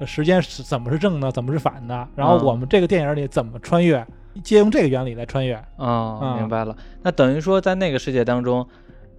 [0.05, 2.05] 时间是怎么是正的，怎么是反的。
[2.13, 4.05] 然后我们这个电影里怎么穿越，
[4.43, 5.53] 借用这个原理来穿越。
[5.77, 6.75] 啊，明白了。
[7.03, 8.67] 那等于说在那个世界当中。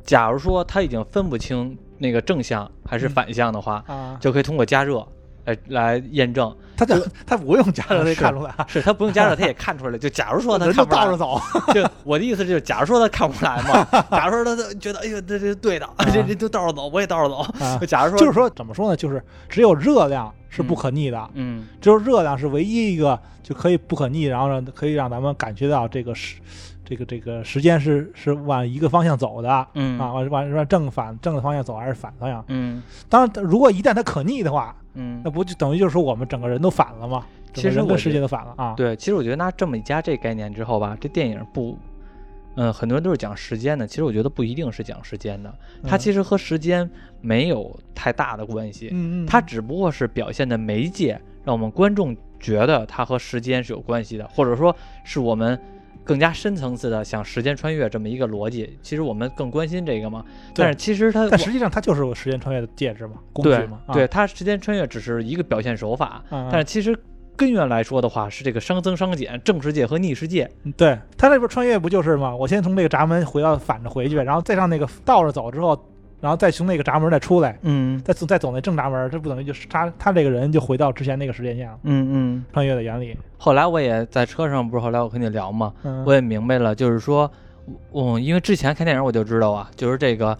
[0.04, 3.82] 假如说他已经分不清那个正向还是反向的话，
[4.20, 5.06] 就可以通过加热
[5.44, 6.54] 来来验证。
[6.76, 8.52] 他就他不用加热， 他看出来。
[8.66, 9.96] 是他不用加热，他也看出来。
[9.96, 11.40] 就假如说他看不倒着走。
[11.72, 13.84] 就我的意思就是，假如说他看不出来嘛。
[14.10, 17.46] 假如说他觉得，哎呦，这这对的，这这就倒着走，我也倒着走。
[17.86, 18.96] 假如说，就是说怎么说呢？
[18.96, 21.30] 就是只有热量是不可逆的。
[21.34, 26.36] 嗯，只有热量是唯一一个就可以不可逆，然后呢，可以让咱们感觉到这个是。
[26.84, 32.44] 这个这个时间是是往一个方向走的，嗯啊，往往往正反正的方向走还是反方向？
[32.48, 37.24] 嗯，当然，如果一旦它可逆的话，嗯，那不就等于就是说我们整个人都反了吗？
[37.54, 38.74] 其实跟世界都反了啊。
[38.76, 41.78] 对，其实我觉得拿这么一加这概念之后吧，这电影不，
[42.56, 55.58] 嗯，很多人都是讲时间的，其实我觉得不一定是讲时间的，它其实和时间没有太大的关系，嗯嗯，它只不过是表现的媒介，让我们观众觉得它和时间是有关系的，或者说是我们。
[56.04, 58.78] 更加深层次的像时间穿越这么一个逻辑。
[58.82, 60.24] 其实我们更关心这个嘛。
[60.54, 63.80] 但是其实它，但实际上它就是个时间穿越的介质嘛，工具嘛。
[63.92, 66.96] 对，它时间穿越只是一个表现手法，但是其实
[67.36, 70.48] 根源来说的话，是这个熵增熵减，正世界和逆世界。
[70.76, 72.36] 对，它这边穿越不就是吗？
[72.36, 75.90] 我先从这个闸门回到反着回去，然后再上那个倒着走之后。
[76.24, 83.14] 然后再从那个闸门再出来，嗯，再走再走那正闸门，这不等于就是他他这个人就回到之前那个时间线了，嗯嗯，穿越的原理。
[83.36, 85.70] 后来我也在车上，不是后来我跟你聊嘛，
[86.06, 87.30] 我也明白了，就是说，
[87.92, 90.34] 嗯，因为之前看电影我就知道啊，就是这个，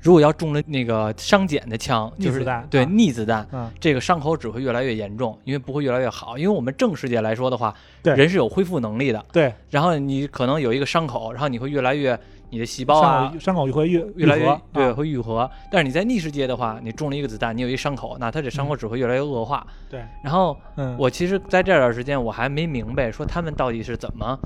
[0.00, 3.46] 如果要中了那个伤减的枪，就是对逆子弹，
[3.78, 6.36] 这个伤口只会越来越严重，因为不会越来越好。
[6.36, 7.72] 因为我们正世界来说的话，
[8.02, 9.54] 人是有恢复能力的，对。
[9.70, 12.18] 然后你可能有一个伤口，然后你会越来越。
[12.50, 15.50] 你的细胞啊，伤口会愈越来越对，会愈合。
[15.70, 19.66] 但是你在逆世界的话，你中了一个子弹，你有一伤口，那它这伤口只会越来越恶化。
[19.90, 20.04] 对。
[20.22, 20.56] 然后，
[20.98, 24.38] 我其实在这段时间我还没明白，说他们到底是怎么，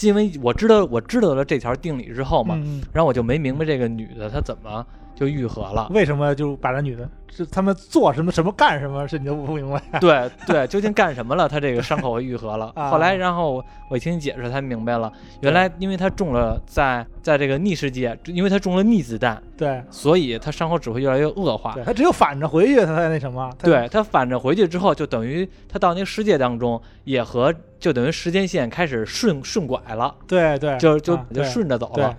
[0.00, 2.54] 因为我知道我知道了这条定理之后嘛，
[2.92, 5.88] 然后我就没明白这个女的她怎么就愈合了。
[5.90, 7.08] 为什么就把这女的？
[7.34, 9.82] 是他们做什么什么干什么是你都不明白。
[9.98, 11.48] 对对，究竟干什么了？
[11.48, 12.70] 他这个伤口愈合了。
[12.76, 15.10] 后来，然后我一听你解释，才明白了。
[15.40, 21.74] 原来，因为他中了在在这个逆世界，因为他中了逆子弹，对，所以他伤口只会越来越恶化。
[21.86, 23.50] 他只有反着回去，他才那什么。
[23.58, 30.14] 对他反着回去之后，就等于他到那个世界当中，也和就等于时间线开始顺顺拐了。
[30.28, 32.14] 对对，就就就顺着走了。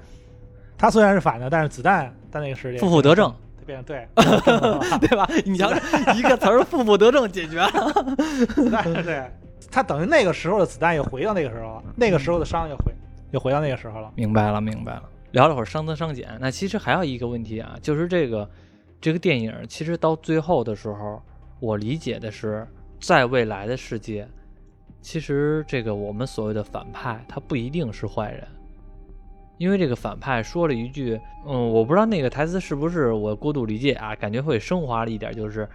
[0.76, 3.32] 他虽然是反的，但是子弹在那个世界负负得正。
[3.66, 4.06] 变对，
[5.00, 5.26] 对吧？
[5.46, 5.72] 你瞧，
[6.18, 7.72] 一个词儿“负负得正”解决了。
[9.06, 9.26] 对，
[9.72, 12.92] 他等于那个时候的子弹又回到那个时候了，那个时候的伤又回
[13.32, 14.12] 又回到那个时候了。
[14.16, 15.04] 明白了，明白了。
[15.32, 18.50] 聊了会儿伤增伤减，那其实还有一个问题啊，就是这个
[19.00, 21.22] 这个电影其实到最后的时候，
[21.62, 22.68] 我理解的是，
[23.00, 24.28] 在未来的世界，
[25.02, 28.46] 其实这个我们所谓的反派，他不一定是坏人。
[29.64, 35.66] 因为这个反派说了一句，嗯，我不知道那个台词是不是我过度理解啊，感觉会升华了一点，就是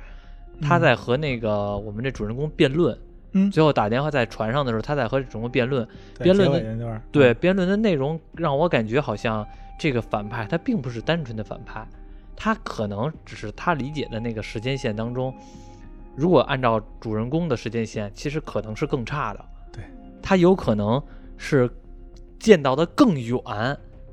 [0.61, 2.94] 他在和那个我们这主人公辩论，
[3.33, 9.46] 嗯，最后打电话在船上的时候，他在和主人公辩论，辩论的对辩论的内容让我感觉好像
[9.79, 11.83] 这个反派他并不是单纯的反派，
[12.37, 15.35] 他可能只是他理解的那个时间线当中，
[16.14, 19.83] 如果按照主人公的时间线，其实可能是更差的，对
[20.20, 21.03] 他有可能
[21.38, 21.70] 是。
[22.38, 23.38] 见到的更远，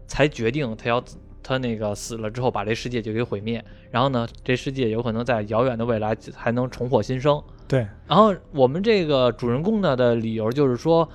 [0.08, 1.04] 才决定他要
[1.44, 7.42] 他那个死了之后把这世界就给毁灭，然后呢，这世界有可能在遥远的未来还能重获新生。
[7.68, 11.08] 对，然后我们这个主人公呢的理由就是说，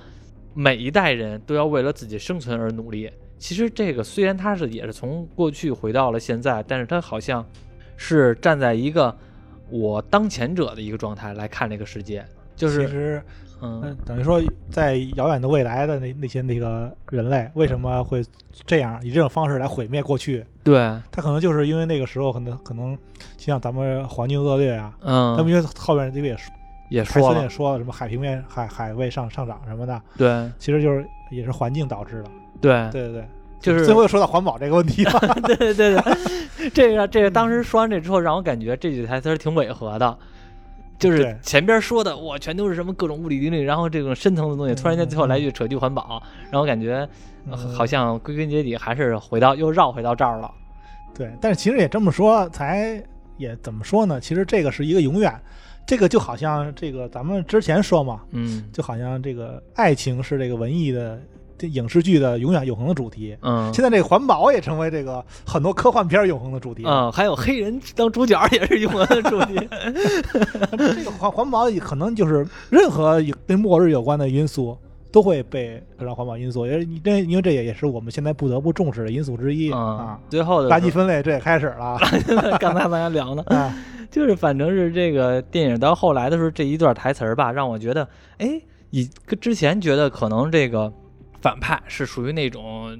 [0.53, 3.11] 每一代人都要为了自己生存而努力。
[3.37, 7.45] 其实这个虽然他是也是从过去回到了现在，但是他好像
[7.97, 9.15] 是站在一个
[9.69, 13.21] 我当前者的一个状态来看这个世界，就是其实。
[13.61, 18.23] 嗯，等于说，在遥远的未来的那那些那个人类，为什么会
[18.65, 20.45] 这样以这种方式来毁灭过去？
[20.63, 20.75] 对，
[21.11, 22.97] 他可能就是因为那个时候可能可能
[23.37, 26.35] 就，像咱们环境恶劣啊，嗯，他们因为后边这个也
[26.89, 32.29] 也说也说了什么海平面海海位上上涨什么的，对，其实就是也是环境导致的。
[32.59, 33.25] 对，对对对，
[33.59, 35.11] 就是最后又说到环保这个问题了。
[35.45, 40.17] 对对对对， 这个这个当时说完这之后，让我感觉这句台词挺违和的。
[41.01, 47.07] 就是前边说的，哇，全都是什么各种物理定律，然后这种深层的东西，突然间最后来一句扯句环保，然后感觉
[47.73, 50.49] 好像归根结底还是回到又绕回到这儿了。
[51.13, 53.03] 对，但是其实也这么说，才
[53.37, 54.21] 也怎么说呢？
[54.21, 55.33] 其实这个是一个永远，
[55.85, 61.19] 这个就好像这个咱们之前说嘛，嗯，就好像这个爱情是这个文艺的。
[61.61, 69.59] 这影视剧的永远永恒的主题，嗯，现在这个环保也成为这个很多科幻片永恒的主题，嗯，还有黑人当主角也是永恒的主题。
[70.75, 74.75] 这个环环保可能就是任何跟末日有关的因素
[75.11, 80.19] 都会被让环保因素，因为这因为这也也是我们现在不得不重视的因素之一啊。
[80.27, 81.95] 最后的垃圾分类这也开始了，
[82.59, 83.45] 刚才大家聊呢，
[84.09, 88.07] 就是反正是这个电影到后来的时候这一段台词儿吧，让我觉得，
[88.39, 89.07] 哎，以
[89.39, 90.91] 之前觉得可能这个。
[91.41, 92.97] 反派是属于那种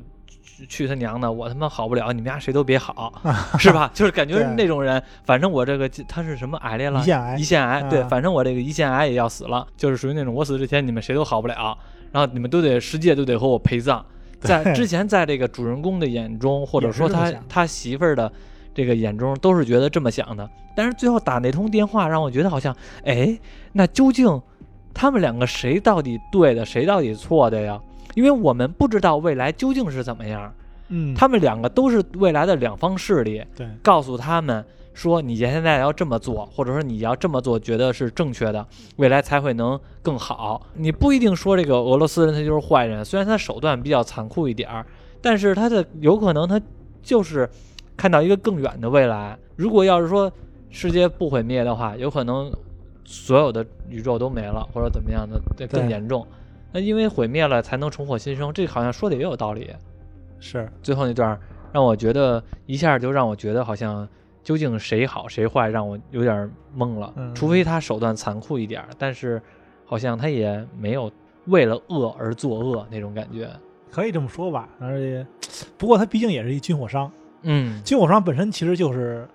[0.67, 3.13] 去他娘的，我他妈好不了，你们家谁都别好，
[3.57, 3.89] 是吧？
[3.93, 6.99] 就是感觉是那种人，反正我这个他是什么癌来了？
[6.99, 11.77] 胰腺癌，胰腺癌，对，反正我这个胰腺癌也要死了，就是属于那种我死之前你们谁都好不了，
[12.11, 14.05] 然后你们都得世界都得和我陪葬。
[14.39, 18.31] 在之前，在这个主人公的眼中，或者说他他媳妇儿的
[18.73, 20.49] 这个眼中，都是觉得这么想的。
[20.75, 23.37] 但是最后打那通电话，让我觉得好像，哎，
[23.73, 24.41] 那究竟
[24.93, 27.79] 他们两个谁到底对的，谁到底错的呀？
[28.15, 30.53] 因为我们不知道未来究竟是怎么样，
[30.89, 38.65] 嗯，他们两个都是未来的两方势力，对，告诉他们说你现在要这么做，或者说你要这么做，觉得是正确的，
[38.97, 40.61] 未来才会能更好。
[40.73, 44.85] 你不一定说这个俄罗斯人他就是坏人，虽然他手段比较残酷一点儿，
[45.21, 46.59] 但是他的有可能他
[47.01, 47.49] 就是
[47.95, 49.37] 看到一个更远的未来。
[49.55, 50.31] 如果要是说
[50.69, 52.51] 世界不毁灭的话，有可能
[53.05, 56.27] 所有的宇宙都没了，或者怎么样的更严重。
[56.71, 59.69] 那因为毁灭了才能重获新生，这好像说的也有道理。
[60.39, 61.39] 是最后那段
[61.71, 64.07] 让我觉得一下就让我觉得好像
[64.41, 67.13] 究竟谁好谁坏，让我有点懵了。
[67.35, 69.39] 除非他手段残酷一点，但是
[69.85, 71.11] 好像他也没有
[71.45, 73.49] 为了恶而作恶那种感觉。
[73.91, 75.27] 可以这么说吧，而且
[75.77, 77.11] 不过他毕竟也是一军火商。
[77.43, 79.27] 嗯，军火商本身其实就是，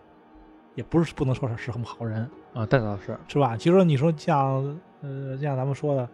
[0.75, 3.57] 也不是不能说是是什么好人啊，但倒是是吧？
[3.57, 6.09] 其实你说像呃像咱们说的。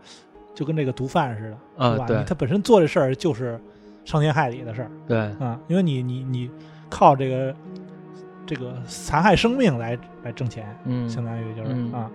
[0.54, 2.24] 就跟这个毒贩似的，对吧？
[2.26, 3.60] 他本身做这事儿就是
[4.04, 6.50] 伤天害理的事儿，对啊，因为你你你
[6.90, 7.54] 靠这个
[8.46, 12.10] 这个残害生命来来挣钱，嗯，相当于就是啊，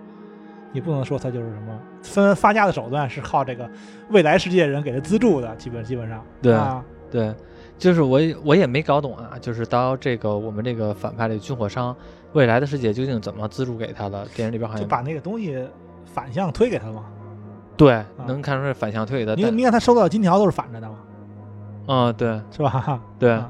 [0.72, 3.68] 你不能说他就是什么分发家的手段是靠这个
[4.10, 7.34] 未来世界人给他资助的，基本基本上，对啊，对，
[7.76, 11.96] 就是我我也没搞懂啊，就是到这个我们这个反派的军火商，
[12.34, 14.26] 未来的世界究竟怎么资助给他的？
[14.36, 15.66] 电影里边好像就把那个东西
[16.04, 17.06] 反向推给他嘛。
[17.78, 19.36] 对，能看出是反向推的。
[19.36, 20.96] 你你看他收到的金条都是反着的嘛？
[21.86, 23.00] 啊，对，是吧？
[23.18, 23.40] 对，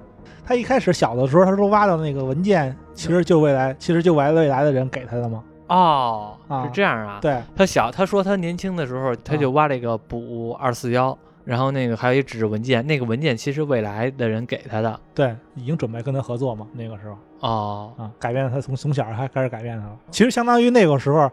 [0.44, 5.42] 他一开始小的时候，他说挖到那个文件，其实就未来，其实就未来未来的人给他的嘛？
[5.68, 7.18] 哦，是这样啊。
[7.22, 15.00] 对，他小，他说他年轻的时候，他就挖了一个补二四幺，然后那个还有一纸质文件，那个文件其实未来的人给他的。
[15.14, 17.16] 对，已经准备跟他合作嘛，那个时候。
[17.40, 19.96] 哦，啊，改变了他从从小还开始改变他了。
[20.10, 21.30] 其实相当于那个时候，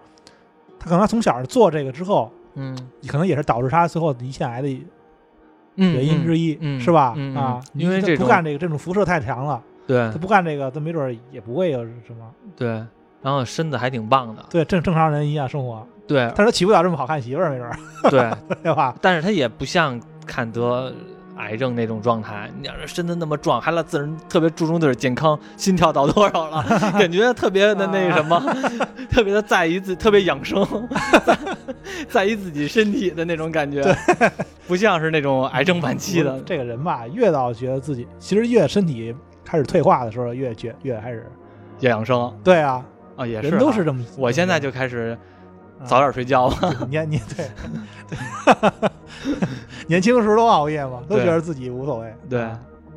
[0.79, 2.31] 他可能从小做这个之后。
[2.55, 4.67] 嗯，可能也是导致他最后胰腺癌的
[5.75, 7.15] 原因之一，是吧？
[7.35, 9.61] 啊，因为这不干这个，这种辐射太强了。
[9.87, 12.31] 对，他不干这个，他没准也不会有什么。
[12.55, 12.69] 对，
[13.21, 14.43] 然后身子还挺棒的。
[14.49, 15.85] 对，正正常人一样生活。
[16.07, 17.69] 对，但是娶不了这么好看媳妇儿，没准。
[18.09, 18.31] 对，
[18.63, 18.95] 对吧？
[19.01, 20.93] 但是他也不像坎德。
[21.37, 26.63] 癌症那种状态，你要是身子那么壮，还老自人特别注重自己健康，心跳到多少了，
[26.97, 28.41] 感觉特别的那什么，
[29.11, 30.65] 特别的在意自，特别养生，
[32.09, 33.83] 在意自己身体的那种感觉，
[34.67, 37.05] 不像是那种癌症晚期的这个人吧。
[37.07, 41.29] 越到觉得自己，其实越身体开始退化的时候，越觉越开始
[41.81, 42.33] 越养生。
[42.43, 42.83] 对啊，
[43.17, 44.03] 啊也是，人都是这么。
[44.17, 45.17] 我现在就开始。
[45.83, 46.71] 早点睡觉吧。
[46.89, 47.49] 年年对
[48.09, 48.89] 对，
[49.87, 52.13] 年轻时候都熬夜嘛，都觉得自己无所谓。
[52.29, 52.49] 对，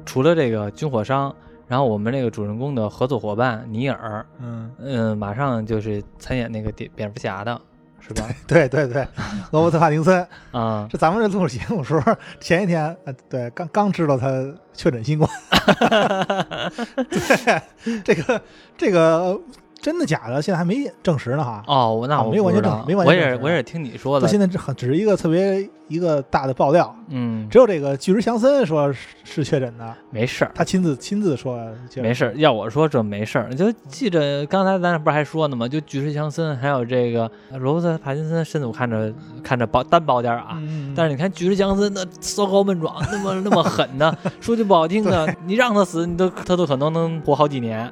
[0.07, 1.35] 除了这个军火商，
[1.67, 7.61] 然后我们这个主人公的合作伙伴尼尔，嗯嗯，马上就是参演那个蝙蝙蝠侠的，
[8.01, 8.29] 是吧？
[8.47, 9.07] 对对对，
[9.51, 14.29] 罗伯特·帕丁森 啊，这咱们这录节目时候，前一天，呃，对，刚刚知道他
[14.73, 15.31] 确诊新冠。
[17.11, 18.41] 对，这个
[18.77, 19.41] 这个。
[19.81, 20.43] 真的假的？
[20.43, 21.63] 现在还没证实呢哈。
[21.67, 23.17] 哦，那我没完全证，没完全。
[23.17, 24.27] 我也我也是听你说的。
[24.29, 26.95] 现在只只是一个特别一个大的爆料。
[27.11, 28.93] 嗯，只有这个巨石强森说
[29.25, 30.51] 是确诊的，没事儿。
[30.55, 31.59] 他亲自亲自说
[31.97, 32.35] 没事儿。
[32.35, 35.67] 要我说这没事儿，就记着刚才咱不是还说呢吗？
[35.67, 39.13] 就巨石强森还有这个罗伯特·帕金森，身子我看着
[39.43, 40.61] 看着薄单薄点儿啊。
[40.95, 47.91] 但是你看巨石强森那骚高闷壮，那么那么狠的，说句不好听的，你让他死，你都他都可能能活好几年，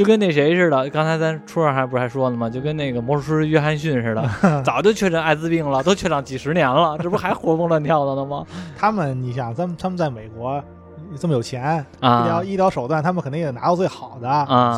[0.00, 0.88] 就跟那谁似的。
[0.88, 2.48] 刚才咱初二还不是还说呢吗？
[2.48, 4.24] 就跟那个魔术师约翰逊似的，
[4.64, 8.46] 早就确诊艾滋病了，都确诊几十年了，这不还活蹦乱跳的呢吗？
[8.76, 10.62] 他们，你想，他们他们在美国
[11.18, 14.28] 这么有钱，医疗医疗手段，他们肯定也拿到最好的，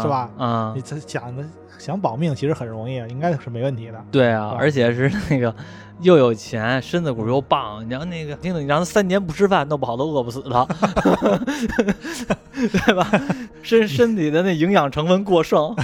[0.02, 0.28] 是吧？
[0.36, 1.44] 啊，你想的
[1.78, 4.04] 想保命，其实很容易，应该是没问题的。
[4.10, 5.54] 对啊，而且是那个。
[6.02, 10.64] 又有钱，身子骨又棒，你让那个丁丁，你让他三年不吃饭，弄不好都饿不死他，
[12.52, 13.08] 对吧？
[13.62, 15.74] 身身体的那营养成分过剩。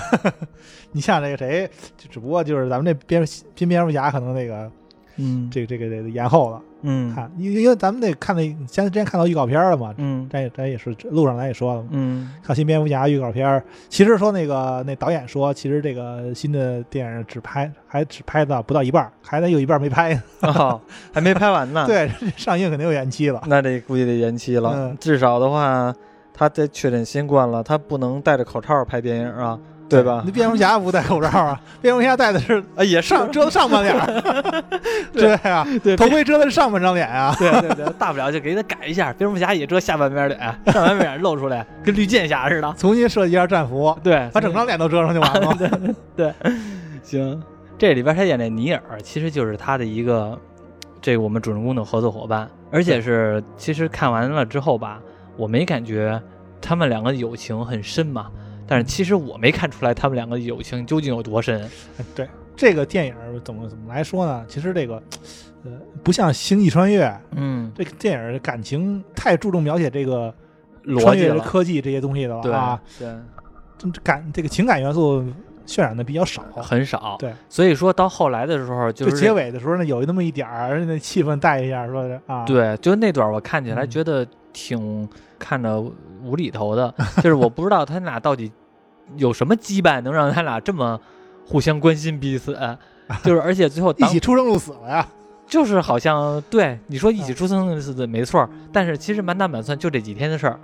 [0.93, 4.71] 你像那个谁，就只不过就是咱们这蝙蝙蝙蝠侠可能那个，
[5.17, 6.63] 嗯，这个这个这个延后了。
[6.83, 20.81] 嗯，看，因因为咱们得看那，前之前看到预告片了嘛，嗯，咱也咱也是路上咱也说了嘛，嗯，看新蝙蝠侠预告片，其实说那个那导演说，其实这个新的电影只拍还只拍到不到一半，还得有一半没拍，哦，
[21.13, 24.97] 还没拍完呢， 对，上映肯定有延期了，那得估计得延期了，嗯。
[25.01, 25.95] 至少的话，
[26.33, 29.59] 他得确诊新冠了，他不能戴着口罩拍电影啊。
[29.89, 30.23] 对吧？
[30.27, 31.59] 那蝙蝠侠不戴口罩啊？
[31.81, 33.97] 蝙蝠侠戴的是啊，也上遮上半脸。
[35.13, 37.35] 对啊，对，头盔遮的是上半张脸啊。
[37.39, 42.73] 对对对，大不了就给他改一下，蝙蝠侠也遮下半边脸，上半边脸露出来，跟绿箭侠似的。
[42.77, 45.57] 重新设计一下战服，对，把整张脸都遮上就完了。
[46.15, 46.35] 对，
[47.03, 47.43] 行。
[47.79, 50.39] 这里边他演的尼尔，其实就是他的一个
[51.01, 55.01] 这个我们主人公的合作伙伴，而且是其实看完了之后吧，
[55.37, 56.21] 我没感觉
[56.61, 58.27] 他们两个友情很深嘛。
[58.69, 61.69] 但是其实我没看出来他们两个友情究竟有多深。
[62.15, 63.15] 对这个电影
[63.45, 64.45] 怎么怎么来说呢？
[64.49, 65.03] 其实这个
[65.65, 67.07] 呃不像《星际穿越》，
[67.37, 70.33] 嗯，这个电影感情太注重描写这个
[71.01, 73.09] 穿越了科技这些东西的对了啊，对，
[74.03, 75.25] 感这个情感元素
[75.67, 76.43] 渲染的比较少。
[76.57, 77.17] 很少。
[77.19, 85.09] 对，所以说到后来的时候，就是结尾的时候呢，有那么一点儿那气氛带一下，说是啊，对，就那段我看起来嗯觉得挺
[85.39, 85.81] 看着
[86.25, 88.51] 无厘头的，就是我不知道他俩到底
[89.17, 91.01] 有什么羁绊，能让他俩这么
[91.47, 92.59] 互相关心彼此。
[93.25, 95.07] 就是而且最后一起出生入死了呀。
[95.47, 100.61] 就是好像对你说一起啊出生是没错，但是其实满打满算就这几天的事儿。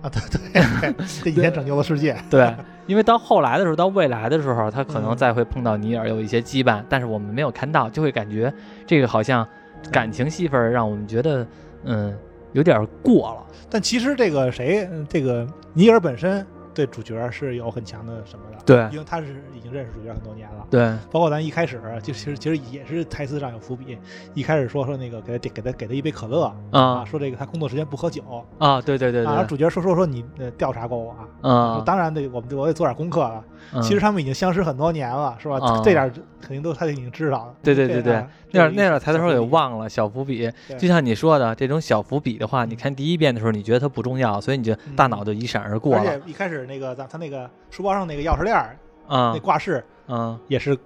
[0.00, 2.16] 啊，对对对，这几天 拯救了世界。
[2.30, 2.54] 对，
[2.86, 8.50] 因为到后来的时候，到未来的时候，他可能嗯再会碰到尼尔有一些羁绊，但是我们没有看到，就会感觉
[8.86, 9.46] 这个好像
[9.92, 11.46] 感情戏份让我们觉得
[11.84, 12.16] 嗯
[12.52, 13.44] 有点过了。
[13.68, 20.66] 但其实这个谁，嗯这个尼尔本身对主角是有很强的什么的，对因为他是已经认识主角很多年了。
[20.70, 23.96] 对，包括咱一开始就其实其实也是台词上有伏笔，
[24.34, 28.22] 一开始说说那个给他给他给他一杯可乐啊说这个他工作时间不喝酒
[28.58, 33.42] 啊，对对对啊，然后，主角说说说你呃调查过我啊，啊，当然得我们我得做点功课了。
[33.72, 35.58] 嗯其实他们已经相识很多年了，是吧？
[35.58, 37.54] 啊这点肯定都他已经知道了。
[37.62, 38.12] 对对对对
[38.50, 50.76] 那点那这个点抬头给小伏笔忘了小伏笔，就像你说的这种小伏笔的话，你看第一遍的时候，你觉得它不重要，所以你就大脑就一闪而过而了且一开始那个咱他那个书包上那个钥匙链儿啊那挂饰啊也是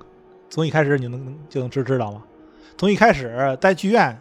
[0.50, 2.22] 从一开始你就能能就能知知道吗？
[2.76, 4.16] 从一开始在剧院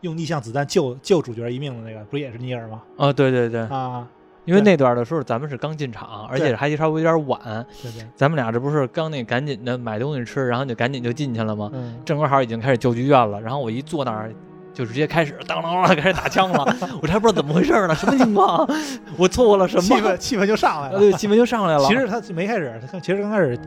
[0.00, 2.82] 用逆向子弹救救主角一命的那个，不也是尼尔吗？
[2.98, 4.06] 啊，对对对，啊，
[4.44, 7.40] 因为那段的时候咱们是刚进场，而且还稍微有点晚，
[7.82, 11.70] 对对，咱们俩这不是刚那赶紧的买东西吃，然后就赶紧就进去了吗？
[11.72, 14.32] 嗯，正好已经开始救剧院了，然后我一坐那儿。
[14.74, 18.68] 就直接开始当啷啷开始打枪了，我这还不知道怎么回事呢，什么情况？
[19.16, 19.82] 我错过了什么？
[19.82, 20.94] 气氛气氛就上来了。
[20.94, 21.86] 呃对，气氛就上来了。
[21.86, 23.58] 其实他没开始，他其实刚开始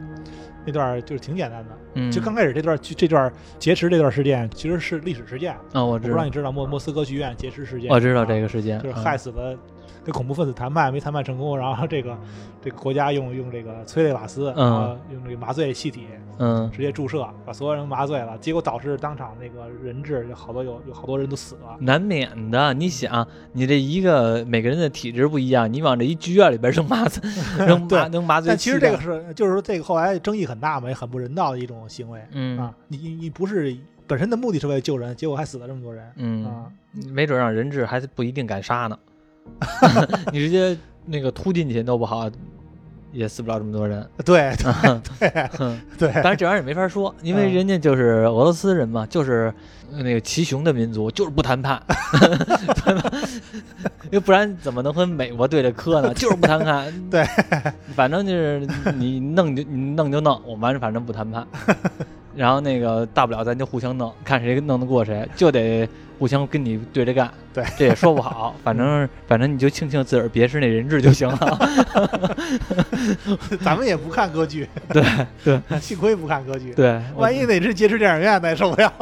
[0.65, 5.53] 那段就是挺简单的，嗯，就刚开始这段这段劫持这段事件其实是历史事件。
[5.71, 7.89] 啊，我知道我不知道你，知道莫莫斯科剧院劫持事件？
[7.89, 8.47] 我知道这个。
[8.47, 9.55] 事件，就是嗯害死了
[10.07, 12.17] 跟恐怖分子谈判没谈判成功，然后这个
[12.63, 16.05] 这个国家用用这个催泪瓦斯，嗯然后用这个麻醉气体
[16.39, 21.75] 嗯直接注射，把所有人麻醉了，结果导致当场那个人质有好多有有好多人都死了。
[21.81, 22.73] 难免的。
[22.73, 27.21] 你想，你这一个每个人的体质不一样，你往这一剧院里边扔麻醉，
[27.67, 32.73] 扔麻对扔麻醉但其实这个是就是说这个后来争议很大嘛，也很不人道的一种行为嗯啊！
[32.87, 33.75] 你你你不是
[34.07, 36.71] 本身的目的是为了救人，结果还死了这么多人嗯，啊！
[37.13, 38.97] 没准让人质还不一定敢杀呢。
[40.31, 42.29] 你直接那个突进去弄不好，
[43.11, 44.07] 也死不了这么多人。
[44.25, 44.53] 对
[45.19, 49.53] 对哼对当然这玩意儿也没法说，因为嗯人家就是俄罗斯人嘛，就是
[49.91, 51.81] 那个骑熊的民族，就是不谈判，
[52.11, 53.11] 对吧？
[54.03, 56.13] 因为不然怎么能和美国对着磕呢？
[56.13, 56.93] 就是不谈判。
[57.09, 57.25] 对，
[57.95, 61.47] 反正就是你弄就你弄就弄，我们反正不谈判。
[62.37, 67.29] 然后那个大不了咱就互相弄，看谁弄得过谁，就得互相跟你对着干。
[67.51, 71.59] 对，这也说不好， 反正反正你就庆幸自个儿别是那人质就行了。
[73.61, 75.03] 咱们也不看歌剧，对
[75.43, 76.73] 对幸亏不看歌剧。
[76.73, 78.93] 对，万一哪只劫持电影院，那也受不了，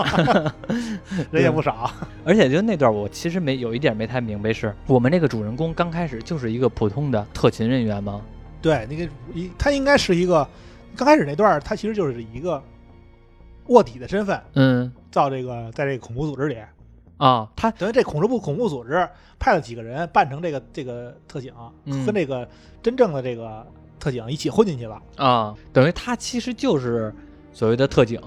[1.32, 1.92] 人也不少。
[2.24, 8.22] 而且就那段，我其实没有一点没太明白，是我们这个主人公刚开始就是一个普通的特勤人员吗？
[8.62, 10.48] 对，那个一他应该是一个
[10.96, 12.64] 刚开始那段，他其实就是一个
[13.68, 16.58] 卧底的身份，嗯到这个在这个恐怖组织里，
[17.18, 19.08] 啊，他等于这恐怖部恐怖组织
[19.40, 21.54] 派了几个人扮成这个这个特警，
[21.86, 22.48] 嗯跟这个
[22.84, 23.66] 真正的这个
[24.00, 25.02] 特警一起混进去了。
[25.18, 27.14] 啊，等于他其实就是
[27.52, 28.22] 所谓的特警，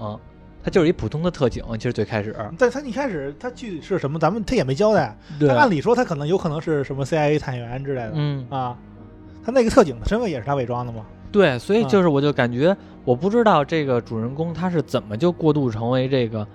[0.63, 1.63] 他就是一普通的特警。
[1.73, 5.17] 其实最开始，但他一开始他具体是什么，咱们他也没交代。
[5.39, 8.77] 对他按理说他可能有可能是什么 CIA 探员之类的、嗯，啊。
[9.41, 11.05] 他那个特警的身份也是他伪装的吗？
[11.31, 12.75] 对，所以啊就是我就感觉，
[13.05, 16.45] 我不知道这个主人公他是怎么就过渡成为这个。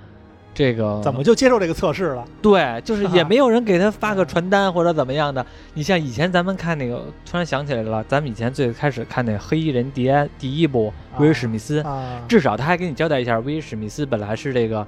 [0.57, 2.25] 这个怎么就接受这个测试了？
[2.41, 5.45] 对，就是也啊没有人给他发个传单或者怎么样的。
[5.73, 14.87] 你像以前咱们看那个，突然想起来了，咱们以前最开始看那黑衣人第一第一部威尔史密斯，啊至少他还给你交代一下，威尔史密斯本来是这个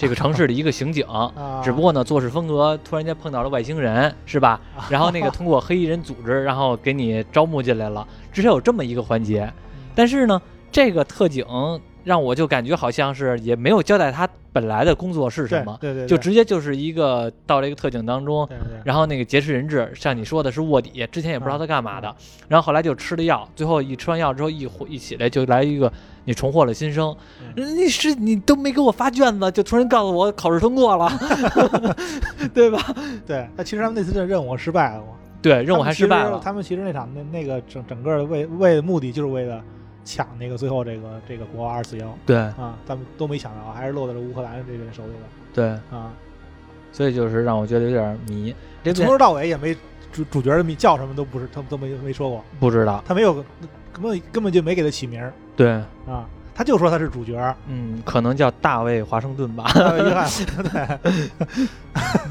[0.00, 1.30] 这个城市的一个刑警， 啊！
[1.62, 4.58] 只不过呢做事风格突然间碰到了外星人，是吧？
[4.88, 9.52] 然后那个 通过黑衣人组织，然后给你招募进来了，至少有这么一个环节。
[9.94, 10.40] 但是呢，
[10.72, 11.44] 这个特警
[12.04, 18.48] 让我就感觉好像是也没有交代他本来的工作是什么，对对对，就直接就是一个到了一个特警当中。
[18.84, 22.14] 然后那个劫持人质，像你说的是卧底，之前也不知道他干嘛的，
[22.48, 25.92] 然后后来就吃了药，最后一吃完药之后一回一起来就来一个
[26.24, 27.14] 你重获了新生，
[27.54, 31.10] 你是你都没给我发卷子，就突然告诉我考试通过了，
[32.54, 32.80] 对吧？
[33.26, 35.06] 对，那其实他们那次的任务失败了嘛？
[35.42, 36.38] 对，任务还失败了。
[36.42, 39.62] 他们其实那场那那个整整个为为目的就是为了
[40.04, 42.18] 抢那个最后这个这个国二四幺。
[42.26, 45.28] 对啊，他们都没抢到，还是落在了乌克兰这边手里了。
[45.52, 46.12] 对啊，
[46.92, 48.54] 所以就是让我觉得有点迷。
[48.82, 49.76] 这从头到尾也没
[50.12, 53.34] 主主角的名叫什么都不是，他们都没没说过，不知道，他没有
[53.92, 55.22] 根本根本就没给他起名。
[55.56, 55.70] 对
[56.06, 56.28] 啊。
[56.52, 59.64] 他就说他是主角，嗯，可能叫大卫华盛顿吧。
[59.74, 60.28] 约翰，
[60.62, 60.98] 对，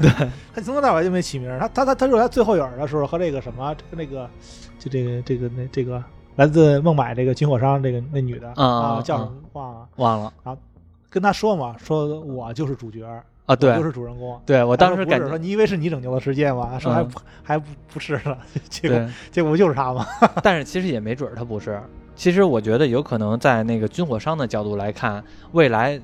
[0.02, 1.58] 对， 他从头到尾就没起名。
[1.58, 4.30] 他他他他说他最后影的时候和这个什么那个
[4.78, 6.00] 就这个这个那这个
[6.36, 10.60] 来自孟买这个军火商这个那女的啊叫什么忘了忘了，然后
[11.08, 13.04] 跟他说嘛，说我就是主角
[13.46, 14.40] 啊，对，就是主人公。
[14.46, 16.78] 对我当时感觉说你以为是你拯救了世界吗？
[16.78, 17.06] 说还
[17.42, 18.38] 还不不是了，
[18.70, 20.06] 结果结果就是他吗。
[20.42, 21.80] 但是其实也没准他不是。
[22.14, 25.98] 其实我觉得有可能在那个军火商的角度来看，未来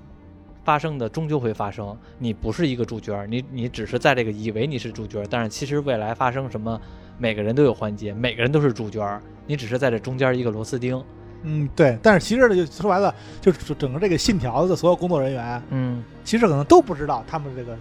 [0.65, 1.97] 发生的终究会发生。
[2.19, 6.81] 你不是一个主角，你你只是在这个以为你是主角，但是其实未来发生什么，
[7.19, 11.03] 每个人都有环节，每个人都是主角，你只是在这中间一个螺丝钉。
[11.43, 11.99] 嗯，对。
[12.03, 17.77] 但是其实呢，就说白了，就是整个这个信条的所有工作人员，嗯，其实可能都不知道他们这个。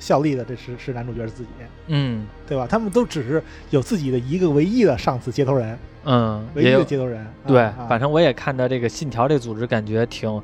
[0.00, 1.48] 效力的这是是男主角自己，
[1.88, 2.68] 嗯，对吧？
[2.68, 7.26] 他们都只是有自己的一个唯一的上司接头人，嗯，唯一的接头人。
[7.44, 10.40] 对，反正我也看到这个信条这组织，感觉挺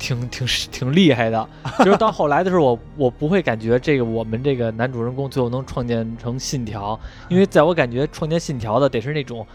[0.00, 1.48] 挺挺挺厉害的。
[1.84, 6.98] 就是到后来的时候，我我不会感觉这个我们这个男主人公最后能创建成信条，
[7.28, 9.46] 因为在我感觉创建信条的得是那种。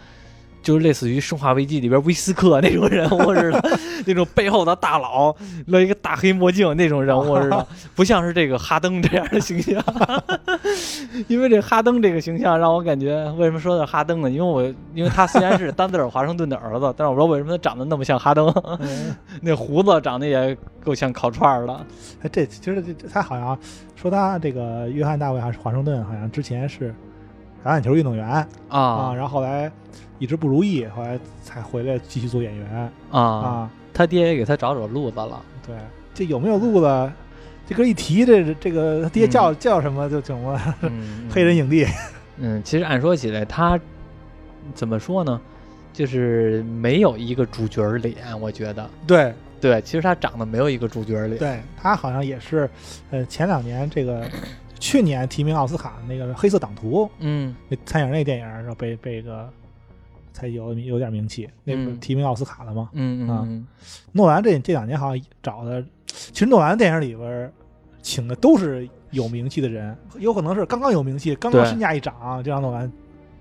[0.65, 5.31] 就是类似于《生化危机》里边威斯克那种人物似的， 那种背后的大佬，
[5.67, 9.79] 勒一个大黑墨镜那种人物似的， 不像是这个哈登这样的形象。
[11.29, 14.29] 因为这哈登这个形象让我感觉，为什么说的哈登呢？
[14.31, 14.63] 因为我
[14.95, 18.51] 因为他虽然是丹泽尔华盛顿的儿子，但是我不知道为什么他长得那么像哈登，
[19.41, 21.73] 那胡子长得也够像烤串儿的。
[22.23, 23.55] 哎，这其实这他好像
[23.95, 26.91] 说他这个约翰大卫还是华盛顿，好像之前是
[27.65, 29.71] 橄榄球运动员啊啊，然后后来。
[30.17, 33.69] 一直不如意，后来才回来继续做演员啊啊！
[33.93, 35.41] 他爹也给他找找路子了。
[35.67, 35.75] 对，
[36.13, 37.11] 这有没有路子？
[37.67, 40.57] 这歌一提，这这个他爹叫叫什么就成了
[41.29, 41.85] 黑人影帝。
[42.39, 43.77] 嗯，其实按说起来，他
[44.73, 45.41] 怎么说呢？
[45.91, 48.89] 就是没有一个主角脸，我觉得。
[49.05, 51.37] 对对，其实他长得没有一个主角脸。
[51.37, 52.69] 对他好像也是，
[53.11, 54.25] 呃，前两年这个
[54.85, 59.49] 去年提名奥斯卡那个《黑色党徒》，嗯，那参演那电影，然后被被个。
[60.37, 62.89] 才有有点名气，那不提名奥斯卡了吗？
[62.91, 63.47] 嗯啊，
[64.11, 67.49] 诺兰这这两年好像找的，其实诺兰电影里边
[68.01, 72.91] 请的都是有名气的人，有可能是刚刚有名气，刚刚身价一涨就让诺兰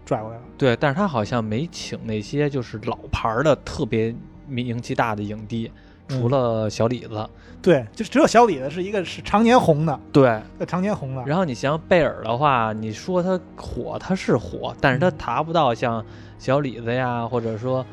[0.07, 0.42] 拽过来了。
[0.57, 4.14] 对，但是他好像没请那些就是老牌的特别
[4.47, 5.68] 名气大的影帝，
[6.09, 7.28] 除了小李子。
[7.62, 9.98] 对，就只有小李子是一个是常年红的。
[10.12, 11.22] 对，常年红的。
[11.24, 16.05] 然后你像贝尔的话，你说他火，他是火，但是他达不到像。
[16.36, 17.86] 小李子呀，或者说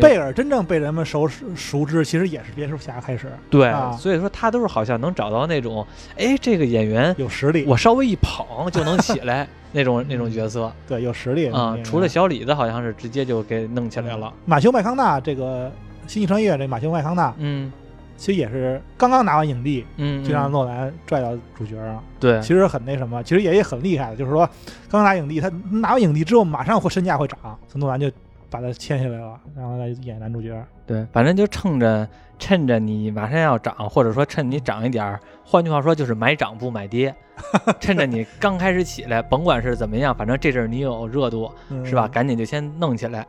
[0.00, 3.26] 贝尔真正被人们熟熟知，其实也是蝙蝠侠开始。
[3.50, 5.84] 对，所以说他都是好像能找到那种，
[6.16, 10.70] 哎，这个演员有实力，我稍微一捧就能起来 那种那种角色。
[10.86, 11.76] 对，有实力啊。
[11.82, 14.32] 除了小李子，好像是直接就给弄起来了。
[14.44, 15.72] 马修麦康纳这个
[16.08, 17.72] 星际穿越，这马修麦康纳，嗯，
[18.16, 22.02] 其实也是刚刚拿完影帝，嗯，就让诺兰拽到主角上。
[22.18, 24.48] 对，其实很那什么，其实也也很厉害的，就是说
[24.90, 27.38] 刚拿影帝，他拿完影帝之后，马上会身价会涨，
[27.74, 28.10] 诺兰就。
[28.50, 30.58] 把他签下来了，然后来演男主角。
[30.86, 37.14] 对，反正就趁着趁着你马上要涨，或者说趁你涨一点儿，换句话说就是买涨不买跌。
[37.78, 41.52] 趁着你刚开始起来，甭管是怎么样，反正这阵儿你有热度，
[41.84, 42.08] 是吧？
[42.08, 43.26] 赶紧就先弄起来。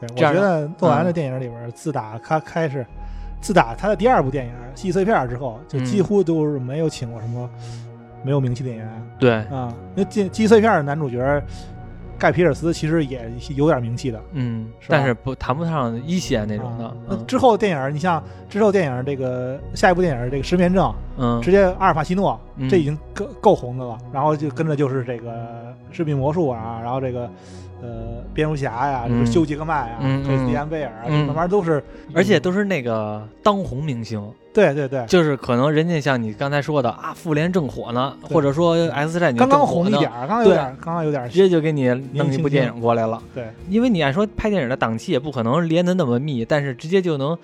[0.00, 2.84] 对，我觉得诺兰的电影里边，自打他开始，
[3.40, 7.48] 自打他的第二部电影《记忆碎片》之后，就几乎都是没有请过什么
[8.24, 9.06] 没有名气的演员。
[9.18, 11.42] 对啊，那《记记忆碎片》的男主角。
[12.18, 16.94] 盖皮尔斯其实也有点名气的，嗯，但是不谈不上一线那种的。
[17.08, 20.84] 那之后电影，你像之后电影这个下一部电影这个《失眠症》，
[21.16, 22.38] 嗯，直接阿尔法西诺，
[22.68, 23.96] 这已经够够红的了。
[24.12, 25.30] 然后就跟着就是这个
[25.90, 27.26] 《致命魔术》啊，然后这个。
[27.82, 31.82] 呃，蝙蝠侠呀，就是休·杰克曼呀，这斯蒂安·贝尔啊，慢慢都是，
[32.14, 34.22] 而且都是那个当红明星。
[34.52, 43.22] 对对对，就是可能人家像你刚才说的啊，复联正火呢，或者说 X 战警刚刚红一点，刚刚有点，刚刚有点，直接就给你弄一部电影过来了。
[43.32, 47.38] 对，因为你按说拍电影的档期也不可能连的那么密，但是直接就能，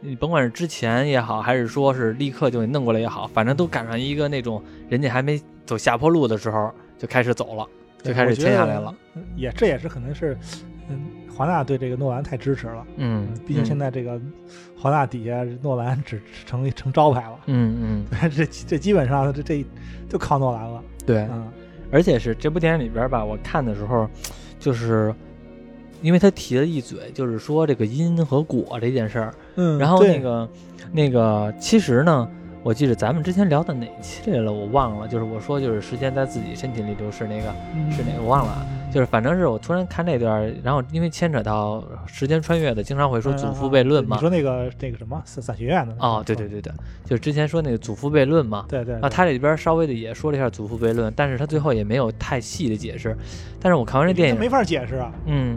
[0.00, 7.64] 你甭管是之前也好，还是说是立刻就给弄过来也好，反正都赶上一个那种人家还没走下坡路的时候就开始走了。
[8.02, 8.94] 就开始签下来了，
[9.36, 10.36] 也这也是可能是，
[10.88, 11.00] 嗯，
[11.34, 14.20] 华纳对这个诺兰太支持了，嗯，毕竟现在这个
[14.76, 19.64] 华纳底下诺兰只成成招牌了，嗯嗯， 这这基本上这这
[20.08, 21.50] 就靠诺兰了，对，嗯，
[21.90, 24.08] 而且是这部电影里边吧，我看的时候，
[24.58, 25.14] 就是
[26.00, 29.34] 因为他提了一嘴，就是说这个因和果这件事儿。
[29.56, 30.48] 嗯，然后那个
[30.92, 32.28] 那个，其实呢。
[32.62, 35.08] 我记得咱们之前聊的哪期来了，我忘了。
[35.08, 37.54] 就是我说，就是时间在自己身体里流逝那个，
[37.90, 38.66] 是哪个我忘了。
[38.90, 44.16] 就是反正是我突然看那段，然后因为牵扯到时间穿越的，经常会说祖父悖论嘛。
[44.16, 45.94] 你说那个那个什么伞伞学院的？
[46.00, 46.72] 哦，对对对对，
[47.04, 48.64] 就是之前说那个祖父悖论嘛。
[48.68, 48.96] 对对。
[48.96, 53.16] 啊，他这里边稍微的也说了一下祖父悖论，但是他最后也没有太细的解释。
[53.60, 55.12] 但是我看完这电影，没法解释啊。
[55.26, 55.56] 嗯。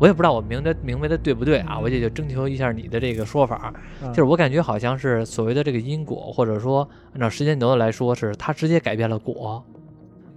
[0.00, 3.72] 我也不知道我明的明白的对不对啊，我也就征求一下你的这个说法。
[4.08, 9.62] 就是我感觉好像是所谓的这个因果，或者说按照时间轴来说，是它直接改变了果。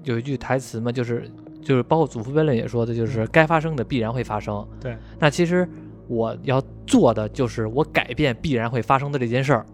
[0.04, 4.68] 有一句台词嘛，就是就是包括祖父悖论也说的，就是该发生的必然会发生。
[4.82, 4.98] 对。
[5.18, 5.66] 那其实
[6.10, 9.66] 我要做的就是我改变必然会发生的这件事儿。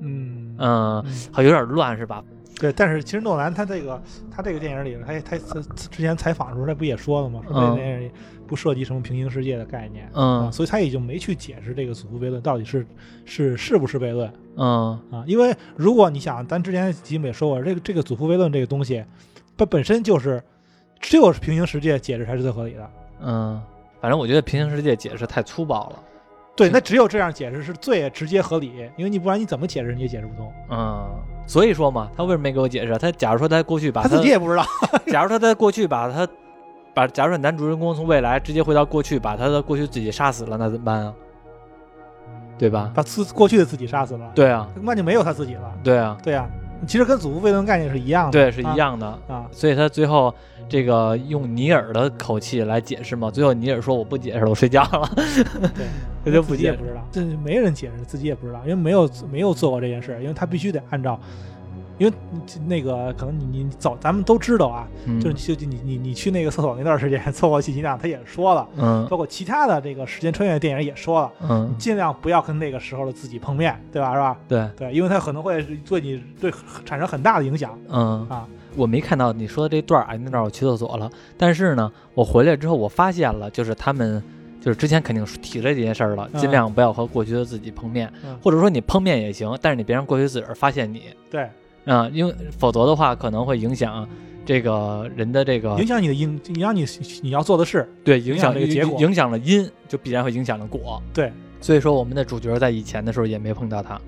[0.00, 2.22] 嗯嗯，好有点乱是吧？
[2.58, 7.42] 对，但是其实诺兰他这个他这个电影里，他他他之前采访的时候他不也说了吗？
[7.46, 8.10] 说这电影
[8.46, 12.86] 不涉及什么平行世界的概念，嗯，所以他也就没去解释这个祖父悖论到底是
[13.24, 19.04] 是是不是悖论，嗯啊，因为如果你想，咱之前节目也说过，这个这个祖父悖论这个东西，
[19.56, 20.42] 它本身就是
[20.98, 22.90] 只有平行世界解释才是最合理的，
[23.20, 23.60] 嗯，
[24.00, 26.02] 反正我觉得平行世界解释太粗暴了。
[26.56, 30.50] 对，那只有这样解释是最直接合理，因为你不然你怎么解释你也解释不通。
[30.70, 31.06] 嗯，
[31.46, 32.96] 所以说嘛，他为什么没给我解释？
[32.98, 34.64] 他假如说他过去把他自己也不知道。
[35.06, 36.28] 假如说他过去把他
[36.92, 41.14] 把，假如说男主人公从未来直接回到过去，把他的过去自己杀死了，那怎么办啊？
[42.58, 42.90] 对吧？
[42.94, 44.30] 把自过去的自己杀死了。
[44.34, 45.72] 对啊，那就没有他自己了。
[45.84, 46.48] 对啊，对啊，
[46.86, 48.32] 其实跟祖父悖论概念是一样的。
[48.32, 49.46] 对，是一样的啊。
[49.52, 50.34] 所以他最后。
[50.68, 53.30] 这个用尼尔的口气来解释嘛？
[53.30, 55.86] 最后尼尔说：“我不解释了，我睡觉了。”对，
[56.24, 61.20] 他就不解释，不知道，这没人解释，自己也不知道，因为没有没有做过这件事，因为他必须得按照，
[61.98, 62.12] 因为
[62.66, 64.86] 那个可能你你走，咱们都知道啊，
[65.20, 74.12] 就是就你你你去那个厕所那段时间错过信息量，他也说了，嗯，包括其他的这个时间穿越电影也说了，嗯，尽量不要跟那个时候的自己碰面，对吧？
[74.14, 74.36] 是吧？
[74.46, 76.52] 对对，因为他可能会对你对
[76.84, 78.46] 产生很大的影响，嗯啊。
[78.76, 81.10] 我没看到你说的这段儿啊，那段我去厕所了。
[81.38, 84.22] 但是呢，我回来之后，我发现了，就是他们
[84.60, 91.04] 就是之前肯定提了这件事儿了，尽量不要和过去的自己碰面，或者说你碰面也行，但是你别让过去自个儿发现你。
[91.30, 91.48] 对，
[91.86, 94.06] 啊，因为否则的话可能会影响
[94.44, 96.84] 这个人的这个影响你的因，影响你
[97.22, 101.02] 你要做的事，对，影响这个结果，影响了因，就必然会影响了果。
[101.14, 103.98] 对，所以说我们的主角在以前的时候也没碰到他，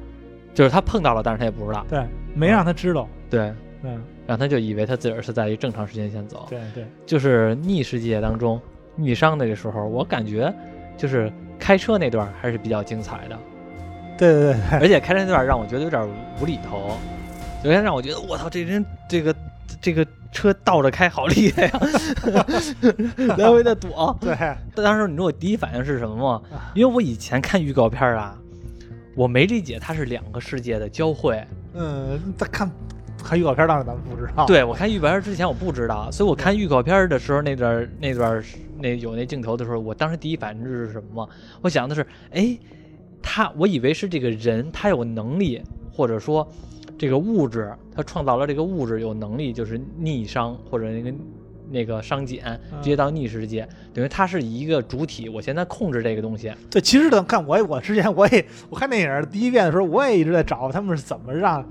[0.53, 2.05] 就是他碰到了，但是他也不知道，对，
[2.35, 3.53] 没让他知道，对，
[3.83, 4.03] 嗯。
[4.27, 8.61] 然后他就以为他自个儿是在一正常时间线走，对对，就是逆世界当中
[8.95, 10.53] 逆商的时候，我感觉
[10.99, 13.39] 就是开车那段还是比较精彩的，
[14.19, 16.07] 对对对，而且开车那段让我觉得有点
[16.39, 16.91] 无厘头，
[17.63, 19.35] 首先让我觉得我操，这人这个
[19.81, 21.81] 这个车倒着开好厉害呀，
[23.37, 24.17] 来回的躲。
[24.21, 24.37] 对，
[24.75, 26.43] 当时你知道我第一反应是什么吗？
[26.75, 28.39] 因为我以前看预告片啊，
[29.17, 31.45] 我没理解它是两个世界的交汇。
[31.75, 32.71] 嗯，他看。
[33.21, 38.43] 看预告片当时咱们不知道，对我看预告片之前我不知道，所以我看预告片的时候那段那段
[38.79, 41.29] 那有那镜头的时候，我当时第一反应是什么？
[41.61, 42.57] 我想的是，哎，
[43.21, 45.61] 他我以为是这个人他有能力，
[45.93, 46.49] 或者说
[46.99, 51.15] 这个物质它创造了这个物质有能力，就是逆商或者那个
[51.71, 56.53] 那个商减直接到逆世界，等于它是一个主体，我现在控制这个东西。
[56.71, 61.65] 对，其实等看我我之前我也我看电影第一遍的时候，我也一直在找他们是怎么让。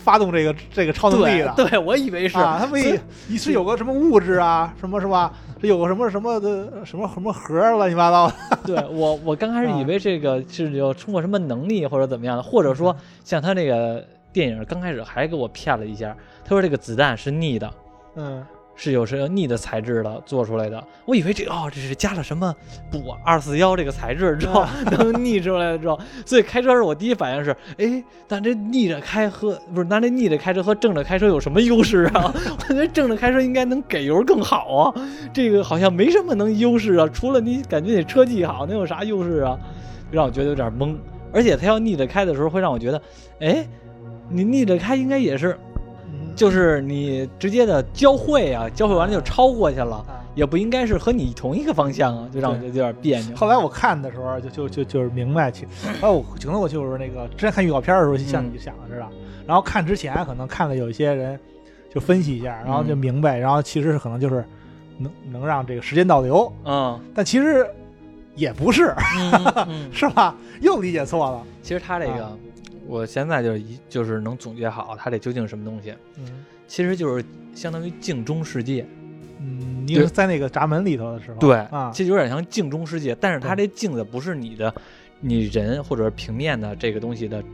[0.00, 2.80] 发动这个这个超能力的，对我以为是啊，他们
[3.26, 5.34] 你是有个什么物质啊，什么是吧？
[5.60, 8.32] 这有个什么什么的什么什么核乱七八糟。
[8.64, 14.02] 对我我刚开始以为这个是有通过什么能力或者怎么样的，或者说像他那个
[14.38, 17.68] 电影刚开始还给我骗了一下，他说这个子弹是逆的，
[18.14, 18.46] 嗯。
[18.80, 22.54] 是有是逆的材质的做出来的，我以为这哦这是加了什么
[22.92, 32.32] 补二四幺这个材质之后能逆出来的之后，所以开车时我第一反应是，哎，但这逆着开和不是那这逆着开车和正着开车有什么优势啊？
[32.56, 34.94] 我觉得正着开车应该能给油更好啊，
[35.32, 39.58] 这个好像没什么能优势啊，除了你感觉你车技好，能有啥优势啊？
[40.12, 40.94] 让我觉得有点懵，
[41.32, 43.02] 而且他要逆着开的时候会让我觉得，
[43.40, 43.66] 哎，
[44.28, 45.56] 你逆着开应该也是。
[46.34, 50.06] 就是你直接的交汇啊，交汇完了就超过去了，
[50.36, 53.34] 也不应该是和你同一个方向啊，就让我觉得有点别扭。
[53.36, 55.66] 后来我看的时候，就就就就是明白，其
[56.00, 59.08] 后来我可能我就是那个之前看预告片的时候，像你想的似的，
[59.48, 61.36] 然后看之前可能看了有一些人
[61.92, 64.44] 就分析一下，然后就明白，然后其实是可能就是
[64.96, 67.66] 能能让这个时间倒流，嗯，但其实
[68.36, 68.94] 也不是，
[69.90, 70.36] 是吧？
[70.60, 71.42] 又理解错了。
[71.64, 72.38] 其实他这个。
[72.88, 77.22] 我现在就一就是能总结好它这究竟是什么东西，嗯，其实就是
[77.54, 78.84] 相当于镜中世界。
[79.40, 84.74] 嗯，你是在那个闸门里头的时候，对啊，其实有点像镜中世界，但是它这镜子不是你的，
[85.20, 87.44] 你人或者平面的这个东西的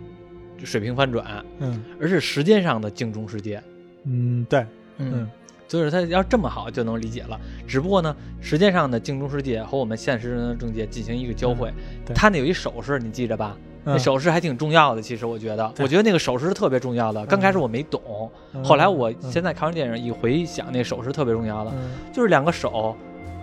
[0.65, 3.63] 水平翻转，嗯，而是时间上的镜中世界。
[4.05, 4.65] 嗯，对，
[4.97, 5.29] 嗯，
[5.69, 7.39] 就是它要这么好就能理解了。
[7.67, 11.71] 只不过呢，时间上的镜中世界和我们现实中的境界进行一个交汇，
[12.15, 13.55] 它那有一手势，你记着吧？
[13.85, 15.03] 那手势还挺重要的。
[15.03, 17.25] 其实我觉得，我觉得那个手势是特别重要的。
[17.27, 18.31] 刚开始我没懂，
[18.65, 21.73] 后来我现在看完电影一回想，那手势特别重要的，
[22.13, 22.97] 就是两个手，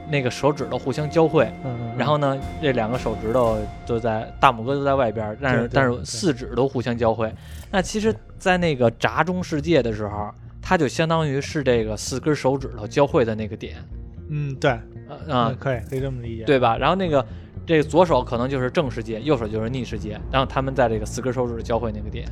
[0.09, 1.51] 那个手指头互相交汇，
[1.97, 7.33] 然后呢，这两个手指头都在大拇哥都在外边，但是但是四指都互相交汇。
[7.71, 10.29] 那其实，在那个闸中世界的时候。
[10.63, 13.77] 它就相当于是这个四根手指头交汇的那个点，
[14.29, 14.69] 嗯，对，
[15.27, 16.77] 啊，可以可以这么理解，对吧？
[16.77, 17.25] 然后那个
[17.65, 22.27] 这个左手可能就是正世界，右手就是逆世界，然后他们在这个四根手指交汇那个点。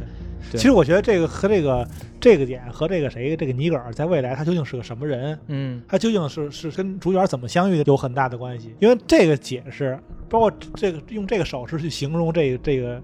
[0.52, 1.88] 其实我觉得这个和这个
[2.20, 5.38] 这个点和这个谁这个尼格尔在未来他究竟是个什么人？
[5.48, 10.00] 嗯，他究竟是是跟主角怎么相遇的有很大的关系，因为这个解释
[10.30, 13.02] 包括这个用这个手势去形容这个这个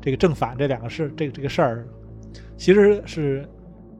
[0.00, 1.86] 这个正反这两个事这个这个事儿，
[2.56, 3.48] 其实是。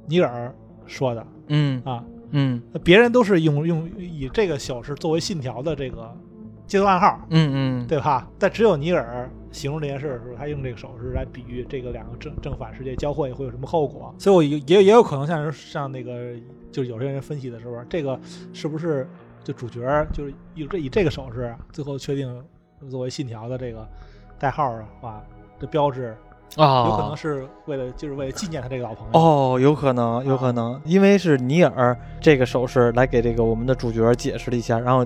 [0.06, 0.54] 尼格尔
[0.86, 6.14] 说的，嗯啊，嗯，别人都是用用以这个手势作为信条的这个
[6.66, 8.28] 接头暗号，嗯嗯，对吧？
[8.38, 14.14] 但只有尼尔形容这件事的时候，他用这个手势来比喻这个两个正正反世界交汇会有什么后果。
[14.18, 16.32] 所以，我也也有可能像是像那个，
[16.72, 18.18] 就是有些人分析的时候，这个
[18.52, 19.08] 是不是
[19.42, 19.80] 就主角
[20.12, 22.42] 就是以这以这个手势最后确定
[22.90, 23.86] 作为信条的这个
[24.38, 25.22] 代号的话
[25.58, 26.16] 的标志。
[26.56, 29.18] 啊，有可能是为了，就是为了纪念他这个老朋友。
[29.18, 35.04] 哦，有可能，有可能，因为是尼尔这个手势来给这个我们的主角解释了一下，然后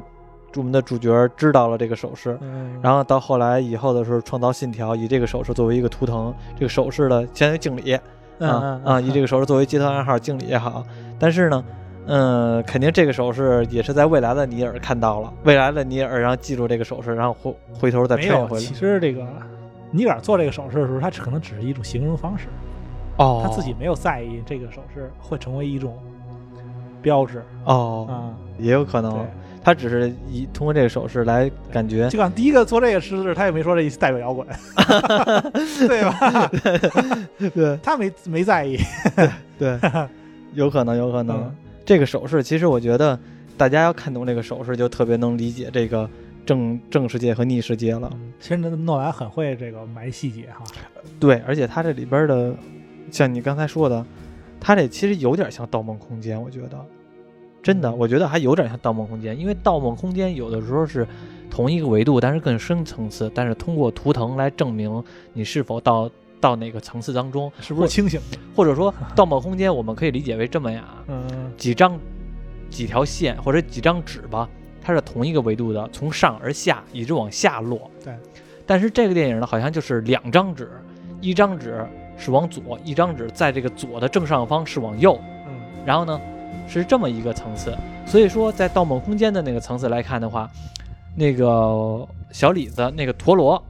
[0.56, 2.38] 我们的主角知道了这个手势，
[2.80, 7.92] 然后到后来以后的时候创造信条，以这个手势作为一个图腾，这个手势的相当于敬礼
[8.40, 10.84] 啊啊，以这个手势作为接头暗号敬礼也好。
[11.18, 11.64] 但是呢，
[12.06, 18.64] 嗯，肯定这个手势也是在未来的尼尔看到了，未来的尼尔然后记住这个手势，然后回回头再穿越回来。
[18.64, 19.26] 其实这个。
[19.90, 22.48] 尼尔做这个手势的时候，他可能只是一种形容方式，
[23.16, 25.96] 哦，他自己没有在意这个手势会成为一种
[27.00, 29.26] 标志，哦，啊，也有可能，
[29.62, 32.08] 他只是以通过这个手势来感觉。
[32.08, 34.46] 就像第一个做这个手势，他也没说这代表摇滚，
[35.86, 36.50] 对吧？
[37.54, 38.78] 对，他没没在意，
[39.58, 39.78] 对，
[40.54, 41.54] 有可能，有可能。
[41.84, 43.18] 这个手势，其实我觉得
[43.56, 46.08] 大家要看懂这个手势，就特别能理解这个。
[46.46, 48.10] 正正世界和逆世界了。
[48.40, 50.64] 其实诺诺兰很会这个埋细节哈。
[51.20, 52.54] 对，而且他这里边的，
[53.10, 54.02] 像你刚才说的，
[54.58, 56.82] 他这其实有点像《盗梦空间》，我觉得，
[57.62, 61.06] 真的，我觉得还有点像《盗梦空间》，因为《盗梦空间》有的时候是
[61.50, 65.02] 同一个维度，但是更深层次，但是通过图腾来证明
[65.32, 68.20] 你是否到到哪个层次当中，是不是清醒？
[68.54, 71.98] 或者说，《盗梦空间》我们可以理解为这么样，嗯，几张
[72.70, 74.48] 几条线或者几张纸吧。
[74.80, 77.90] 它是同一个维度的，从上而下一直往下落。
[78.02, 78.14] 对，
[78.64, 80.70] 但是这个电影呢，好像就是两张纸，
[81.20, 81.84] 一张纸
[82.16, 85.20] 是往左，一张纸在这个左的正上方是往右。
[85.46, 86.18] 嗯，然后呢，
[86.68, 87.76] 是这么一个层次。
[88.06, 90.48] 所以说，在《盗梦空间》的那个层次来看的话，
[91.16, 93.62] 那个小李子那个陀螺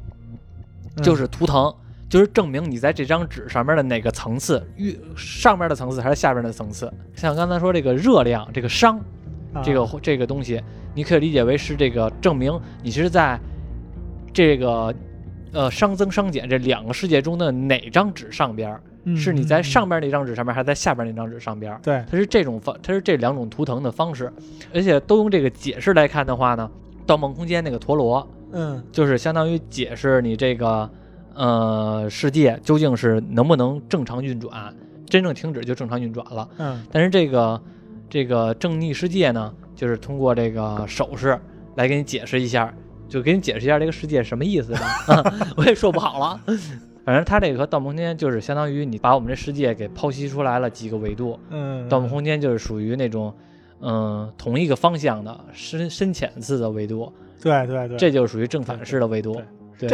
[1.03, 1.73] 就是图腾，
[2.09, 6.93] 就是证明你在这张纸上面的哪个层次，越上面的层次还是下边的层次。
[7.15, 8.99] 像刚才说这个热量，这个熵，
[9.63, 10.63] 这个这个东西。
[10.95, 13.39] 你可以理解为是这个证明你是在
[14.33, 14.93] 这个
[15.53, 18.77] 呃熵增熵减这两个世界中的哪张纸上边？
[19.17, 21.79] 是你在上边那张纸上面，还是在下边那张纸上边？
[21.83, 24.33] 对，它是这种方，它是这两种图腾的方式，
[24.75, 26.71] 而且都用这个解释来看的话呢，
[27.07, 30.91] 《盗梦空间》那个陀螺，嗯，就是相当于解释你这个
[31.35, 34.75] 呃世界究竟是能不能正常运转，
[35.07, 36.49] 真正停止就正常运转了。
[36.59, 37.61] 嗯，但是这个
[38.11, 39.53] 这个正逆世界呢？
[39.75, 41.39] 就是通过这个手势
[41.77, 42.75] 来给你解释一下，
[43.09, 44.81] 就给你解释一下这个世界什么意思吧。
[45.57, 46.41] 我也说不好了，
[47.09, 51.41] 反正它这个和《盗梦空间》就是相当于你把我们这世界给剖析出来了几个维度。
[51.49, 53.33] 嗯，《盗梦空间》就是属于那种
[53.81, 57.11] 嗯同一个方向的深深浅次的维度。
[57.41, 59.41] 对对对，这就属于正反式的维度。
[59.79, 59.89] 这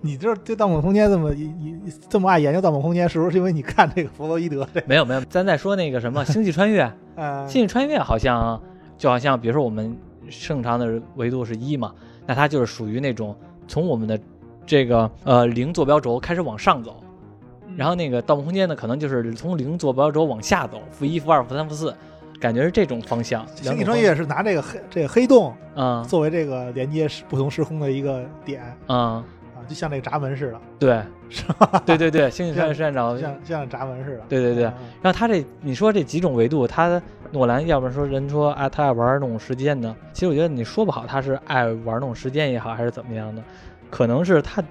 [0.00, 4.64] 你就是对《盗梦空间》这么一这么爱研究《盗梦空间》，是不是因为你看这个弗洛伊德？
[4.86, 6.84] 没有没有，咱再说那个什么《星际穿越》。
[7.16, 8.62] 嗯，《星际穿越》好像。
[8.96, 9.96] 就好像，比如说我们
[10.28, 11.92] 正常的维度是一嘛，
[12.28, 13.34] 那它就是属于那种
[13.66, 14.20] 从我们的
[14.66, 17.02] 这个呃零坐标轴开始往上走，
[17.76, 21.94] 然后那个盗梦空间呢，可能就是从零坐标轴往下走，负一、负二、负三、负四，
[22.40, 23.46] 感觉是这种方向。
[23.56, 29.24] 星际穿越是拿这个黑这个黑洞啊作为这个连接不同时空的一个点啊啊，
[29.68, 31.82] 就像那个闸门似的，对，是吧？
[31.84, 34.22] 对对对，星际穿越实验长，像像闸门似的。
[34.28, 34.64] 对对对。
[34.64, 37.00] 然后他这你说这几种维度，他
[37.32, 39.94] 诺兰要不然说人说啊，他爱玩弄时间呢？
[40.12, 43.42] 其实我觉得你说不好，他是爱玩弄时间也好，还是怎么样的？
[43.90, 44.62] 可能是他，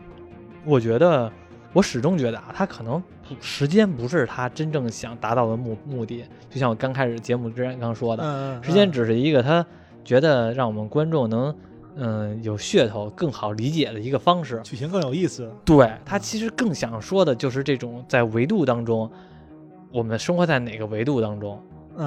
[0.66, 1.32] 我觉得
[1.74, 3.02] 我始终觉得啊，他可能
[3.40, 6.24] 时间不是他真正想达到的目目的。
[6.50, 9.66] 就像我刚开始节目之前刚说的，时间只是一个他
[10.04, 11.56] 觉得让我们观众能。
[12.02, 15.52] 嗯，有噱头，更好理解的一个方式，剧情更有意思。
[15.66, 19.10] 对他其实更想说的就是这种在维度当中，
[19.92, 21.62] 我们生活在哪个维度当中，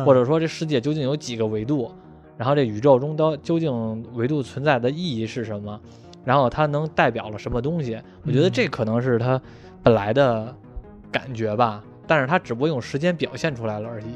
[0.06, 1.92] 或者说这世界究竟有几个维度，
[2.38, 5.78] 然后这宇宙中的究竟维度存在的意义是什么，
[6.24, 8.00] 然后它能代表了什么东西？
[8.24, 9.40] 我觉得这可能是它
[9.82, 10.54] 本来的
[11.10, 14.06] 感觉吧，但是它只不过用时间表现出来了而已。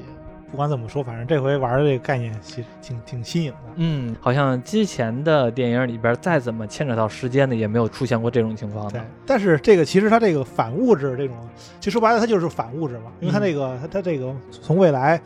[0.48, 3.58] 不管怎么说，反正这回玩的这个概念其实挺挺新颖的。
[3.74, 8.88] 嗯，好像之前的电影里边再怎么牵扯到时间的，也没有出现过这种情况。
[8.90, 11.36] 对，但是这个其实它这个反物质这种，
[11.80, 15.20] 就说白了它就是反物质嘛，因为它这个它它这个从未来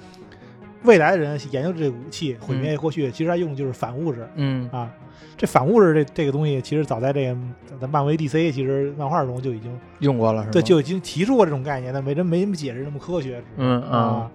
[0.84, 4.26] 未来的人研究这个武器毁灭过去，其实他用的就是反物质。
[4.34, 4.90] 嗯啊，
[5.36, 7.36] 这反物质这这个东西，其实早在这个
[7.80, 10.52] 在漫威 DC 其实漫画中就已经用过了，是吧？
[10.52, 13.42] 对，就已经提出过这种概念，但没人没么解释那么科学。
[13.56, 14.30] 嗯啊。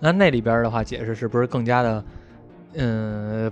[0.00, 2.04] 那那里边的话，解释是不是更加的，
[2.74, 3.50] 嗯，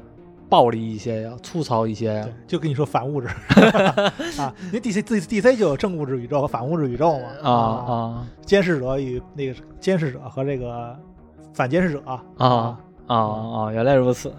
[0.49, 2.29] 暴力一些呀，粗糙一些呀？
[2.47, 3.27] 就跟你说反物质
[4.39, 7.27] 啊，因为 D C D D C 就有正物质宇宙和反物质宇宙嘛。
[7.43, 10.97] 啊啊，监视者与那个监视者和这个
[11.57, 13.73] 反监视者啊啊啊！
[13.73, 14.31] 原来如此。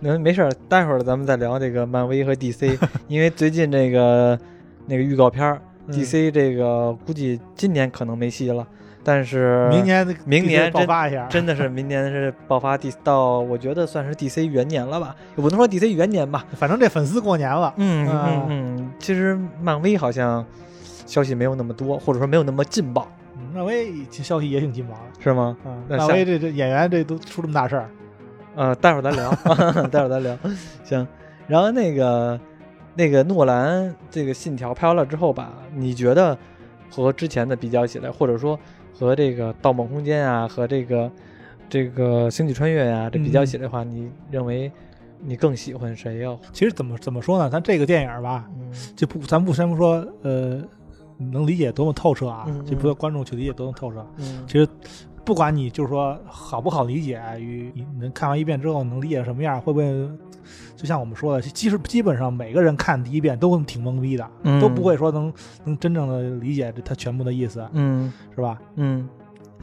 [0.00, 4.36] 那没事儿，待会儿咱们再聊这个漫威和 D C， 因为最近这个
[4.86, 5.56] 那个预告片
[5.92, 8.66] D C 这个估计今年可能没戏了。
[9.04, 17.72] 但是明年明年爆发一下，真的是明年是爆发 D 到，我觉得算是 DC 元年了吧，也不能说 DC 元年吧，反正这粉丝过年了。
[17.76, 20.44] 嗯嗯嗯，其实漫威好像
[21.06, 23.08] 消息没有那么多，或者说没有那么劲爆。
[23.54, 25.56] 漫威消息也挺劲爆的，是吗？
[25.64, 27.90] 嗯，漫威这这演员这都出这么大事儿。
[28.54, 29.30] 呃，待会儿咱聊，
[29.88, 30.36] 待会儿咱聊。
[30.84, 31.06] 行，
[31.46, 32.38] 然后那个
[32.94, 36.36] 那个诺兰这个信条拍完了之后吧，你觉得
[36.90, 38.58] 和之前的比较起来，或者说？
[39.00, 41.08] 和这个《盗梦空间》啊，和这个
[41.68, 44.72] 这个《星际穿越》呀，这比较起来的话，你认为
[45.20, 46.36] 你更喜欢谁呀？
[46.52, 47.48] 其实怎么怎么说呢？
[47.48, 48.50] 咱这个电影吧，
[48.96, 50.60] 就不咱不先不说，呃，
[51.18, 54.06] 能理解多么透彻啊，就不要观众去理解多么透彻。
[54.46, 54.66] 其实
[55.24, 60.08] 不管你就是说好不好理解，与你能看完一遍之后能理解什么样，会不会？
[60.76, 65.30] 就像我们说的，其实基本上每个人看第一遍都挺懵逼的，都不会说能
[65.64, 68.58] 能真正的理解它全部的意思，嗯，是吧？
[68.76, 69.06] 嗯，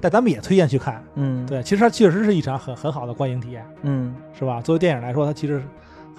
[0.01, 4.61] 但咱们也推荐去看，嗯，对，其实它确实是一场很很好的观影体验，嗯，是吧？
[4.61, 5.63] 作为电影来说，它其实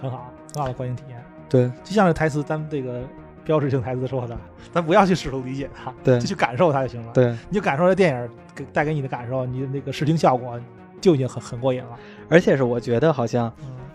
[0.01, 1.23] 很好，很好的观影体验。
[1.49, 3.03] 对，就像这台词，咱们这个
[3.47, 4.37] 标志性台词说的，
[4.73, 7.13] 咱不要去试图理解它，对，就去感受它就行了。
[7.15, 10.61] 对，你就感受这电影给带给你的感受，你那个视听效果
[11.01, 11.97] 就已经很很过瘾了。
[12.29, 13.51] 而且是我觉得好像。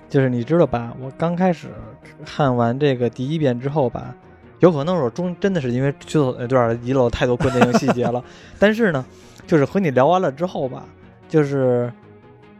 [0.09, 0.93] 就是你知道吧？
[0.99, 1.69] 我刚开始
[2.25, 4.13] 看完这个第一遍之后吧，
[4.59, 8.21] 有可能我中真的是因为剧透那段遗漏了太多关键性细节了。
[8.59, 9.05] 但是呢，
[9.47, 10.83] 就是和你聊完了之后吧，
[11.29, 11.89] 就是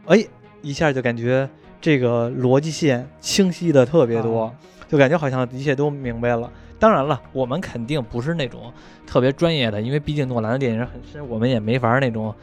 [0.06, 0.24] 哎
[0.62, 1.46] 一下就感觉
[1.78, 4.50] 这个逻辑线清晰的特别多，
[4.88, 6.50] 就感觉好像一切都明白了。
[6.82, 8.72] 当然了，我们肯定不是那种
[9.06, 12.34] 特别专业的，因为毕竟诺兰的电影很深，我们也没法那种。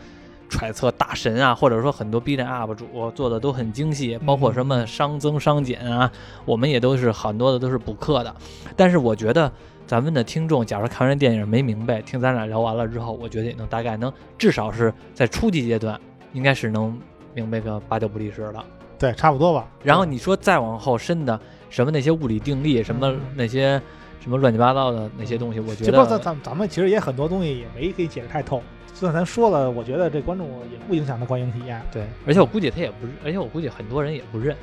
[0.52, 6.12] 揣测大神啊，或者说很多 B 站 UP 主做的都很精细，包括什么熵增熵减啊，
[6.44, 8.36] 我们也都是很多的都是补课的。
[8.76, 9.52] 但是我觉得
[9.86, 16.02] 咱们的听众，假如看完电影没明白，听咱俩聊完了之后，我觉得也能大概能，至少是在初级阶段，
[16.34, 17.00] 应该是能
[17.36, 18.66] 明白个八九不离十了。
[18.98, 19.68] 对，差不多吧。
[19.84, 23.80] 然后你说再往后深的，什么那些物理定律，什么那些
[24.20, 28.61] 什么乱七八糟的那些东西，我觉得咱咱咱们其实也很多东西也没给解释太透。
[28.88, 31.82] 就算咱说了，我觉得这观众也不影响他观影体验。
[31.89, 34.53] 对，而且我估计他也不，而且我估计很多人也不认。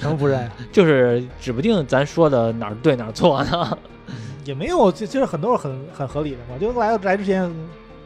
[0.00, 0.46] 什么不认？
[0.70, 3.78] 就是指不定咱说的哪儿对哪儿错呢。
[4.44, 6.58] 也没有，其实很多是很很合理的嘛。
[6.60, 7.50] 就来来之前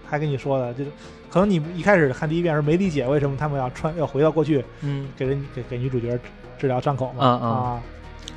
[0.07, 0.91] 还跟你说的，就是
[1.29, 6.17] 可能你一开始看第一遍时没理解为什么他们要穿要回到过去，嗯，给人给给女主角
[6.57, 7.27] 治疗伤口嘛。
[7.27, 7.83] 啊啊，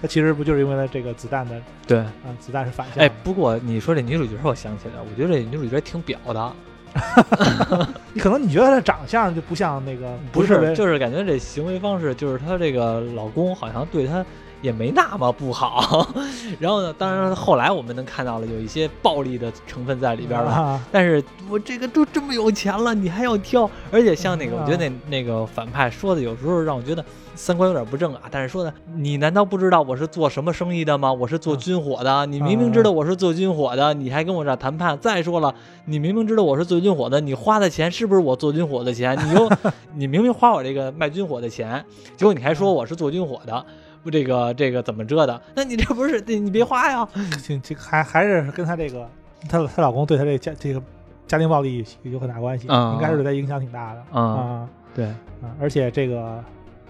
[0.02, 1.56] 那其实不就是因为这个子弹的？
[1.88, 3.04] 对，嗯，子弹是反向。
[3.04, 6.54] 哎，不过你说这女主角，我想起来，我觉得这女主角挺表的。
[8.14, 14.26] 你可能你觉得她长相就不像那个，不是，就是感觉这行为方式，就是她这个老公好像对她
[14.66, 16.07] 也没那么不好。
[16.59, 20.82] 然后呢，当然后来我们能看到了有一些暴力的成分在里边了。
[20.91, 23.70] 但是我这个都这么有钱了，你还要挑？
[23.91, 27.05] 而且像那个，我觉得那那个反派说的有时候让我觉得
[27.36, 28.22] 三观有点不正啊。
[28.32, 31.13] 但是说的，你难道不知道我是做什么生意的吗？
[31.13, 32.26] 我是做军火的。
[32.26, 34.97] 你明明知道我是做军火的，你还跟我这谈判？
[34.97, 35.53] 再说了，
[35.86, 39.16] 你明明知道我是做军火的，你花的钱是不是我做军火的钱？
[39.28, 39.47] 你又
[39.95, 41.86] 你明明花我这个卖军火的钱，
[42.18, 43.66] 结果你还说我是做军火的。
[44.06, 45.41] 不，这个这个怎么着的？
[45.56, 47.08] 那你这不是你别花呀？
[47.43, 49.10] 这这还还是跟她这个
[49.49, 50.82] 她她老公对她这家这个
[51.26, 54.70] 家庭暴力有很大关系，应该是对她影响挺大的啊。
[54.93, 55.06] 对
[55.41, 56.39] 啊，而且这个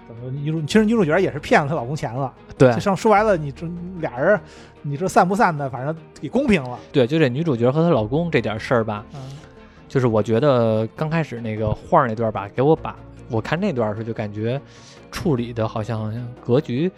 [0.06, 2.34] 怎么女主其实女主角也是骗了她老公钱了。
[2.58, 3.66] 对，上说白了，你这
[4.02, 4.38] 俩人
[4.82, 6.78] 你说散不散的，反正给公平了。
[6.92, 9.06] 对，就这女主角和她老公这点事儿吧，
[9.88, 12.94] 就是我觉得刚开始那个画那段吧，给我把
[13.30, 14.60] 我看那段时候就感觉。
[15.16, 16.14] 处理的好像
[16.46, 16.92] 格局，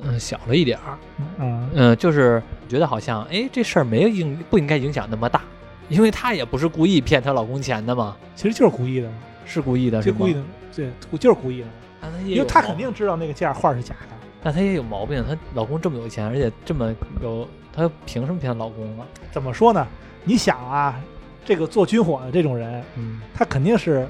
[0.00, 0.98] 嗯，小了一点儿，
[1.38, 1.70] 嗯。
[1.74, 5.42] 嗯，就是觉得好像，哎，这事儿没有影不应该影响那么大，
[5.90, 9.10] 因为她也不是故意骗她老公钱的嘛，其实就是故意的，
[9.44, 10.42] 是故意的，是故意的，
[10.74, 11.66] 对，就是故意的，
[12.24, 16.90] 因为她肯定知道那个价画是假的，但她也有毛病，她老公这么有钱，而且这么
[17.22, 17.46] 有，
[17.76, 19.06] 她凭什么骗老公啊？
[19.30, 19.86] 怎么说呢？
[20.24, 20.98] 你想啊，
[21.44, 24.08] 这个做军火的这种人，嗯，他肯定是。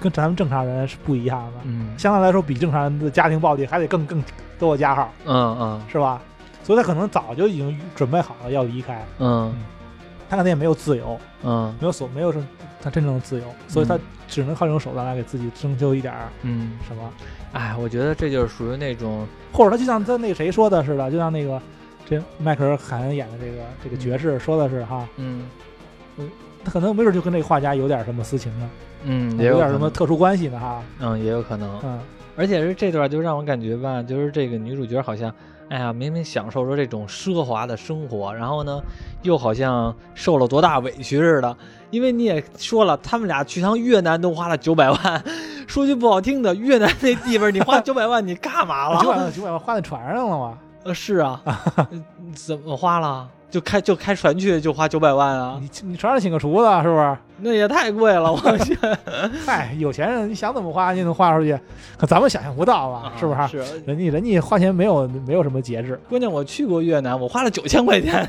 [0.00, 4.22] 跟咱们正常人是不一样的，嗯，相对来说比正常人的家庭暴力还得更更
[4.58, 6.20] 多加号，嗯嗯，是吧？
[6.62, 9.54] 所以他可能早就已经准备好了要离开，嗯，
[10.28, 12.46] 他可能也没有自由，嗯，没有所没有什
[12.80, 17.02] 他真正的自由，所以他只能靠这种手段来给自己争取一点儿，嗯，什么？
[17.52, 21.60] 哎，我觉得这就是属于那种，或者他就像他那谁说的似的，就像那个
[22.08, 25.48] 这迈克尔凯恩演的这个这个爵士说的是哈，嗯，
[26.62, 28.70] 他可能没准就跟这个画家有点什么私情呢。
[29.04, 30.82] 嗯，也有点什么特殊关系呢哈。
[31.00, 31.78] 嗯，也有可能。
[31.82, 31.98] 嗯，
[32.36, 35.32] 而且是这段就让我感觉吧，就是这个女主角好像，
[35.68, 38.80] 哎呀，明明享受着这种奢华的生活，然后呢，
[39.22, 41.56] 又好像受了多大委屈似的。
[41.90, 45.24] 因为你也说了，他们俩去趟越南都花了九百万。
[45.66, 49.00] 说句不好听的，越南那地方你花九百万你干嘛了？
[49.02, 50.58] 九百万九百万花在船上了吗？
[50.84, 51.42] 呃，是啊。
[52.34, 53.28] 怎么花了？
[53.50, 55.58] 就开就开船去就花九百万啊！
[55.60, 57.16] 你你船上请个厨子是不是？
[57.40, 58.76] 那也太贵了，我 去！
[59.46, 61.58] 嗨，有钱人你想怎么花就能花出去，
[61.96, 63.48] 可咱们想象不到啊，是不是？
[63.48, 65.98] 是人家人家花钱没有没有什么节制。
[66.08, 68.28] 关键我去过越南，我花了九千块钱，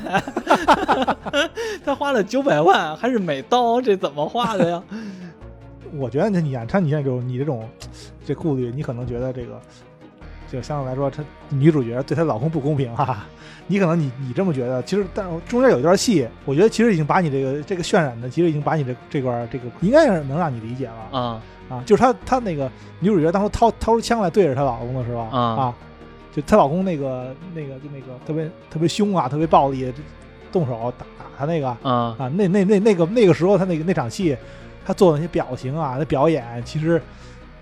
[1.84, 4.82] 他花了九百万，还是美刀，这怎么花的呀？
[5.98, 7.68] 我觉得你看你现在就你这种
[8.24, 9.60] 这顾虑，你可能觉得这个
[10.50, 13.24] 就相对来说，她女主角对她老公不公平哈。
[13.66, 25.72] 你可能你你这么觉得，其实但中间有一段戏，我觉得其实已经把你这个这个渲染的，其实已经把你这这段这个应该是能让你理解了啊啊，就是她她那个女主角当时掏掏出枪来对着她老公的时候啊，
[26.34, 29.92] 就她老公那个那个就那个特别特别凶啊，特别暴力，
[30.50, 34.36] 动手打打她那个啊啊，那那那那个那个时候她那个那场戏，
[34.84, 37.00] 她做的那些表情啊，那表演其实。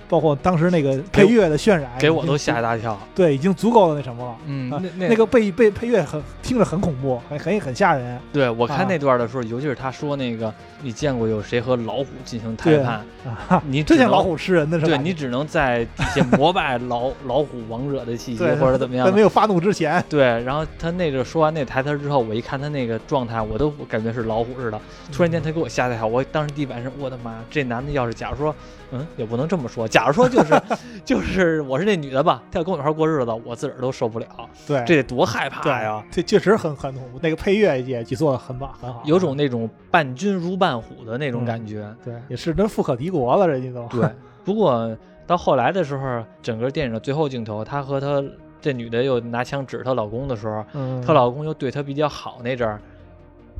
[0.08, 2.98] 包括当时那个配乐的渲染，给我都吓一大跳。
[3.14, 4.36] 对，已经足够的那什么了。
[4.46, 8.18] 嗯，那那个配配配乐很听着很恐怖，很很很吓人。
[8.32, 10.52] 对我看那段的时候，尤其是他说那个，
[10.82, 13.62] 你见过有谁和老虎进行谈判？
[13.66, 14.88] 你真像老虎吃人的是吧？
[14.88, 19.06] 对你只能在底下膜拜老 老虎王者的气息，或者怎么样？
[19.06, 20.02] 在没有发怒之前。
[20.08, 24.80] 对，然后他那个说完那台词之后，我一看他那个状态，我都感觉是老虎似的。
[25.12, 27.34] 突然间他给我吓一跳，我当时地板上，我的妈！
[27.50, 28.54] 这男的要是假如说。
[28.90, 29.86] 嗯，也不能这么说。
[29.86, 30.62] 假如说就是
[31.04, 34.26] 就是我是那女的吧，她要跟我一块过日子，我自个儿都受不了。
[34.66, 36.04] 对，这得多害怕呀！
[36.10, 37.18] 这确实很很恐怖。
[37.22, 41.86] 那个配乐也也做的很棒，很好，有种那种伴君如伴虎的那种感觉。
[42.04, 43.86] 对，也是真富可敌国了，人家都。
[43.88, 44.08] 对，
[44.44, 48.22] 不过到后来的时候，整个电影的最后镜头，她和她
[48.60, 50.64] 这女的又拿枪指她老公的时候，
[51.06, 52.80] 她老公又对她比较好那阵儿。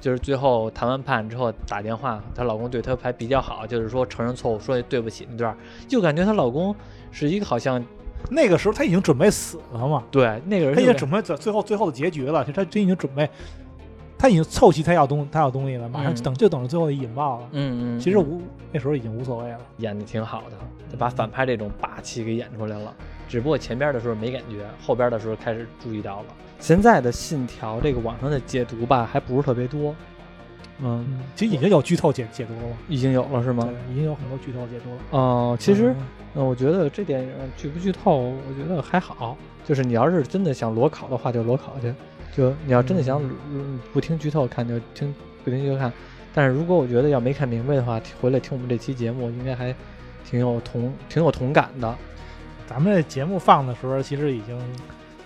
[0.01, 6.75] 就是最后谈完判之后打电话，她老公对她还比较好，就是说承认错误，说对不起那段，就感觉她老公
[7.11, 7.83] 是一个好像
[8.31, 10.03] 那个时候他已经准备死了嘛？
[10.11, 13.29] 对，那个人他已经准备最最后最后的结局了，他真已经准备，
[14.19, 17.49] 他已经凑齐他要东他要东西了，马上等就等着最后的引爆了。
[17.53, 18.43] 嗯嗯，其实无
[18.73, 20.57] 那时候已经无所谓了，演的挺好的，
[20.91, 22.95] 就把反派这种霸气给演出来了。
[23.29, 26.27] 只不过前边的时候没感觉，后边的时候开始注意到了。
[26.59, 29.95] 现在的信条这个网上的解读吧，还不是特别多。
[30.81, 31.05] 嗯，
[31.35, 32.77] 其实已经有剧透解解读了吗？
[32.89, 33.69] 已经有了是吗？
[33.91, 34.99] 已经有很多剧透解读了。
[35.11, 35.95] 哦，其实，
[36.35, 39.37] 嗯，我觉得这电影剧不剧透，我觉得还好。
[39.65, 41.93] 就是你要是真的想裸考的话，就裸考去；
[42.35, 43.21] 就你要真的想
[43.93, 45.13] 不听剧透看，就听
[45.45, 45.93] 不听剧透看。
[46.33, 49.75] 但是如果我觉得要没看明白的话，回来听我们这期节目，应该还
[50.25, 51.99] 挺有同挺有同感的。
[52.69, 54.61] 咱们这节目放的时候，其实已经。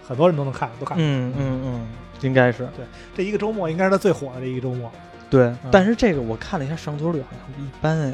[0.04, 0.98] 很多人都能看，都看。
[0.98, 1.86] 嗯嗯嗯，
[2.22, 2.68] 应该是。
[2.76, 2.84] 对，
[3.16, 4.90] 这一个周末应该是他最火的这一个周末。
[5.30, 8.12] 对，但是这个我看了一下上座率好像一般哎。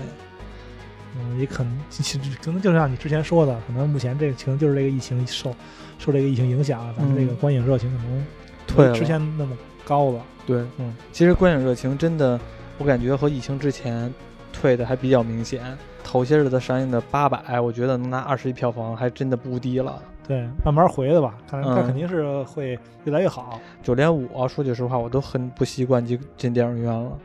[1.17, 5.51] 嗯，也可能其实可能就像你之前说的，可能目前这个情就是这个疫情受
[5.99, 8.27] 受这个疫情影响，咱们这个观影热情可能
[8.67, 10.23] 退之前那么高了。
[10.47, 12.39] 对，嗯，其实观影热情真的，
[12.77, 14.13] 我感觉和疫情之前
[14.53, 15.77] 退的还比较明显。
[16.09, 20.03] 头些日子上映的八百，我觉得能拿二十亿票房还真的不低了。
[20.27, 23.61] 对，慢慢回的吧，看它肯定是会越来越好。
[23.83, 27.19] 就连我说句实话，我都很不习惯进进电影院了，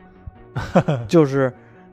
[1.08, 1.50] 就是。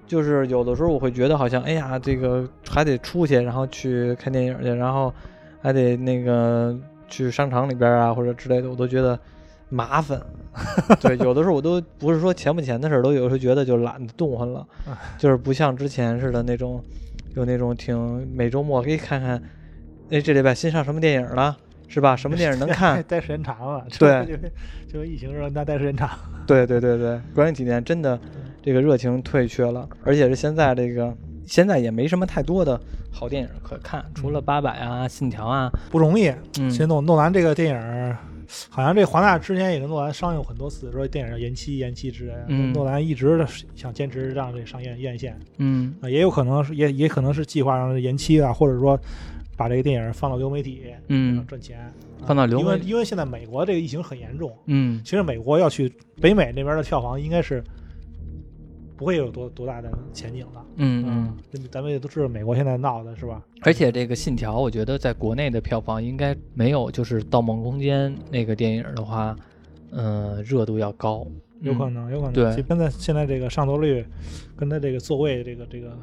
[0.08, 5.14] 就是有的时候我会觉得好像，哎呀，这个还得出去，然后去看电影去，然后
[5.62, 6.78] 还得那个
[7.08, 9.18] 去商场里边啊或者之类的，我都觉得
[9.70, 10.22] 麻烦。
[11.02, 14.66] 对，有的时候我都不是说钱不钱的事儿，都有时候觉得就懒得动换了，
[15.18, 16.84] 就是不像之前似的那种，
[17.36, 19.42] 有那种挺每周末可以看看，
[20.10, 22.16] 哎，这礼拜新上什么电影了，是吧？
[22.16, 23.02] 什么电影能看？
[23.08, 23.86] 待时间长了。
[23.98, 24.40] 对，
[24.92, 26.10] 就疫情时候那待时间长。
[26.46, 28.20] 对对对对，关键几年真的。
[28.64, 31.12] 这个热情退却了，而且是现在这个
[31.48, 32.80] 现在也没什么太多的
[33.12, 36.28] 好电影可看，除了《八佰》啊、《信条》啊，不容易。
[36.60, 38.16] 嗯，其实诺诺兰这个电影，
[38.70, 42.46] 好像这华纳之前也跟诺兰商量很多次，说电影要延期、延期之类的。
[42.50, 43.46] 嗯，诺兰一直
[43.76, 45.40] 想坚持让这上院院线。
[45.58, 49.00] 嗯，啊，也有可能是也也可能是计划让延期啊，或者说
[49.56, 51.80] 把这个电影放到流媒体，嗯，赚钱。
[52.26, 54.56] 放到流媒，因为因为现在美国这个疫情很严重。
[54.66, 57.64] 嗯，其实美国要去北美那边的票房应该是。
[59.02, 60.62] 不会有多多大的前景的。
[60.76, 61.38] 嗯嗯，
[61.72, 63.42] 咱们也都知道美国现在闹的是吧？
[63.62, 69.36] 而且这个《信条》，我觉得在国内的票房应该没有就是《盗梦空间》那个电影的话，
[69.90, 71.26] 嗯，热度要高。
[71.62, 72.34] 有可能，有可能。
[72.34, 74.06] 对，现在现在这个上座率，
[74.56, 75.98] 跟他这个座位这个这个，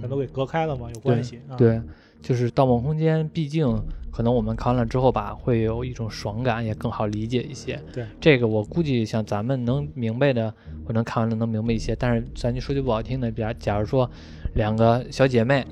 [0.00, 1.40] 咱都给隔开了嘛，有关系。
[1.58, 1.82] 对，
[2.24, 3.80] 就是《盗梦空间》，毕竟。
[4.16, 7.76] 可能我们看完了之后吧，会有一种爽感，也更好理解一些。
[7.92, 10.54] 对，这个我估计像咱们能明白的，
[10.86, 11.96] 或能看完了能明白一些。
[11.96, 14.08] 但是咱就说句不好听的，比如假如说
[14.54, 15.66] 两个小姐妹。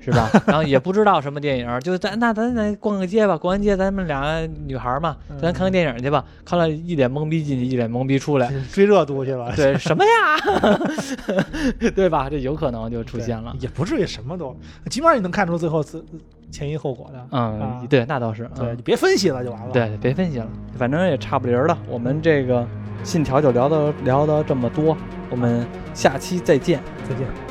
[0.00, 0.30] 是吧？
[0.46, 6.24] 然后也不知道什么电影，就咱那咱咱逛个街吧，逛完街咱们俩女孩嘛，咱看个电影去吧。
[6.44, 9.54] 看了一脸懵逼进去，一脸懵逼出来，追热度去了。
[9.54, 10.80] 对，什么呀？
[11.94, 12.28] 对吧？
[12.30, 14.56] 这有可能就出现了，也不至于什么都，
[14.90, 16.02] 起码你能看出最后是
[16.50, 17.26] 前因后果的。
[17.32, 18.48] 嗯，对，那倒是。
[18.54, 19.70] 对你别分析了就完了。
[19.72, 21.76] 对，别分析了，反正也差不离儿了。
[21.88, 22.66] 我们这个
[23.02, 24.96] 信条就聊到聊到这么多，
[25.30, 27.47] 我们下期再见，再见。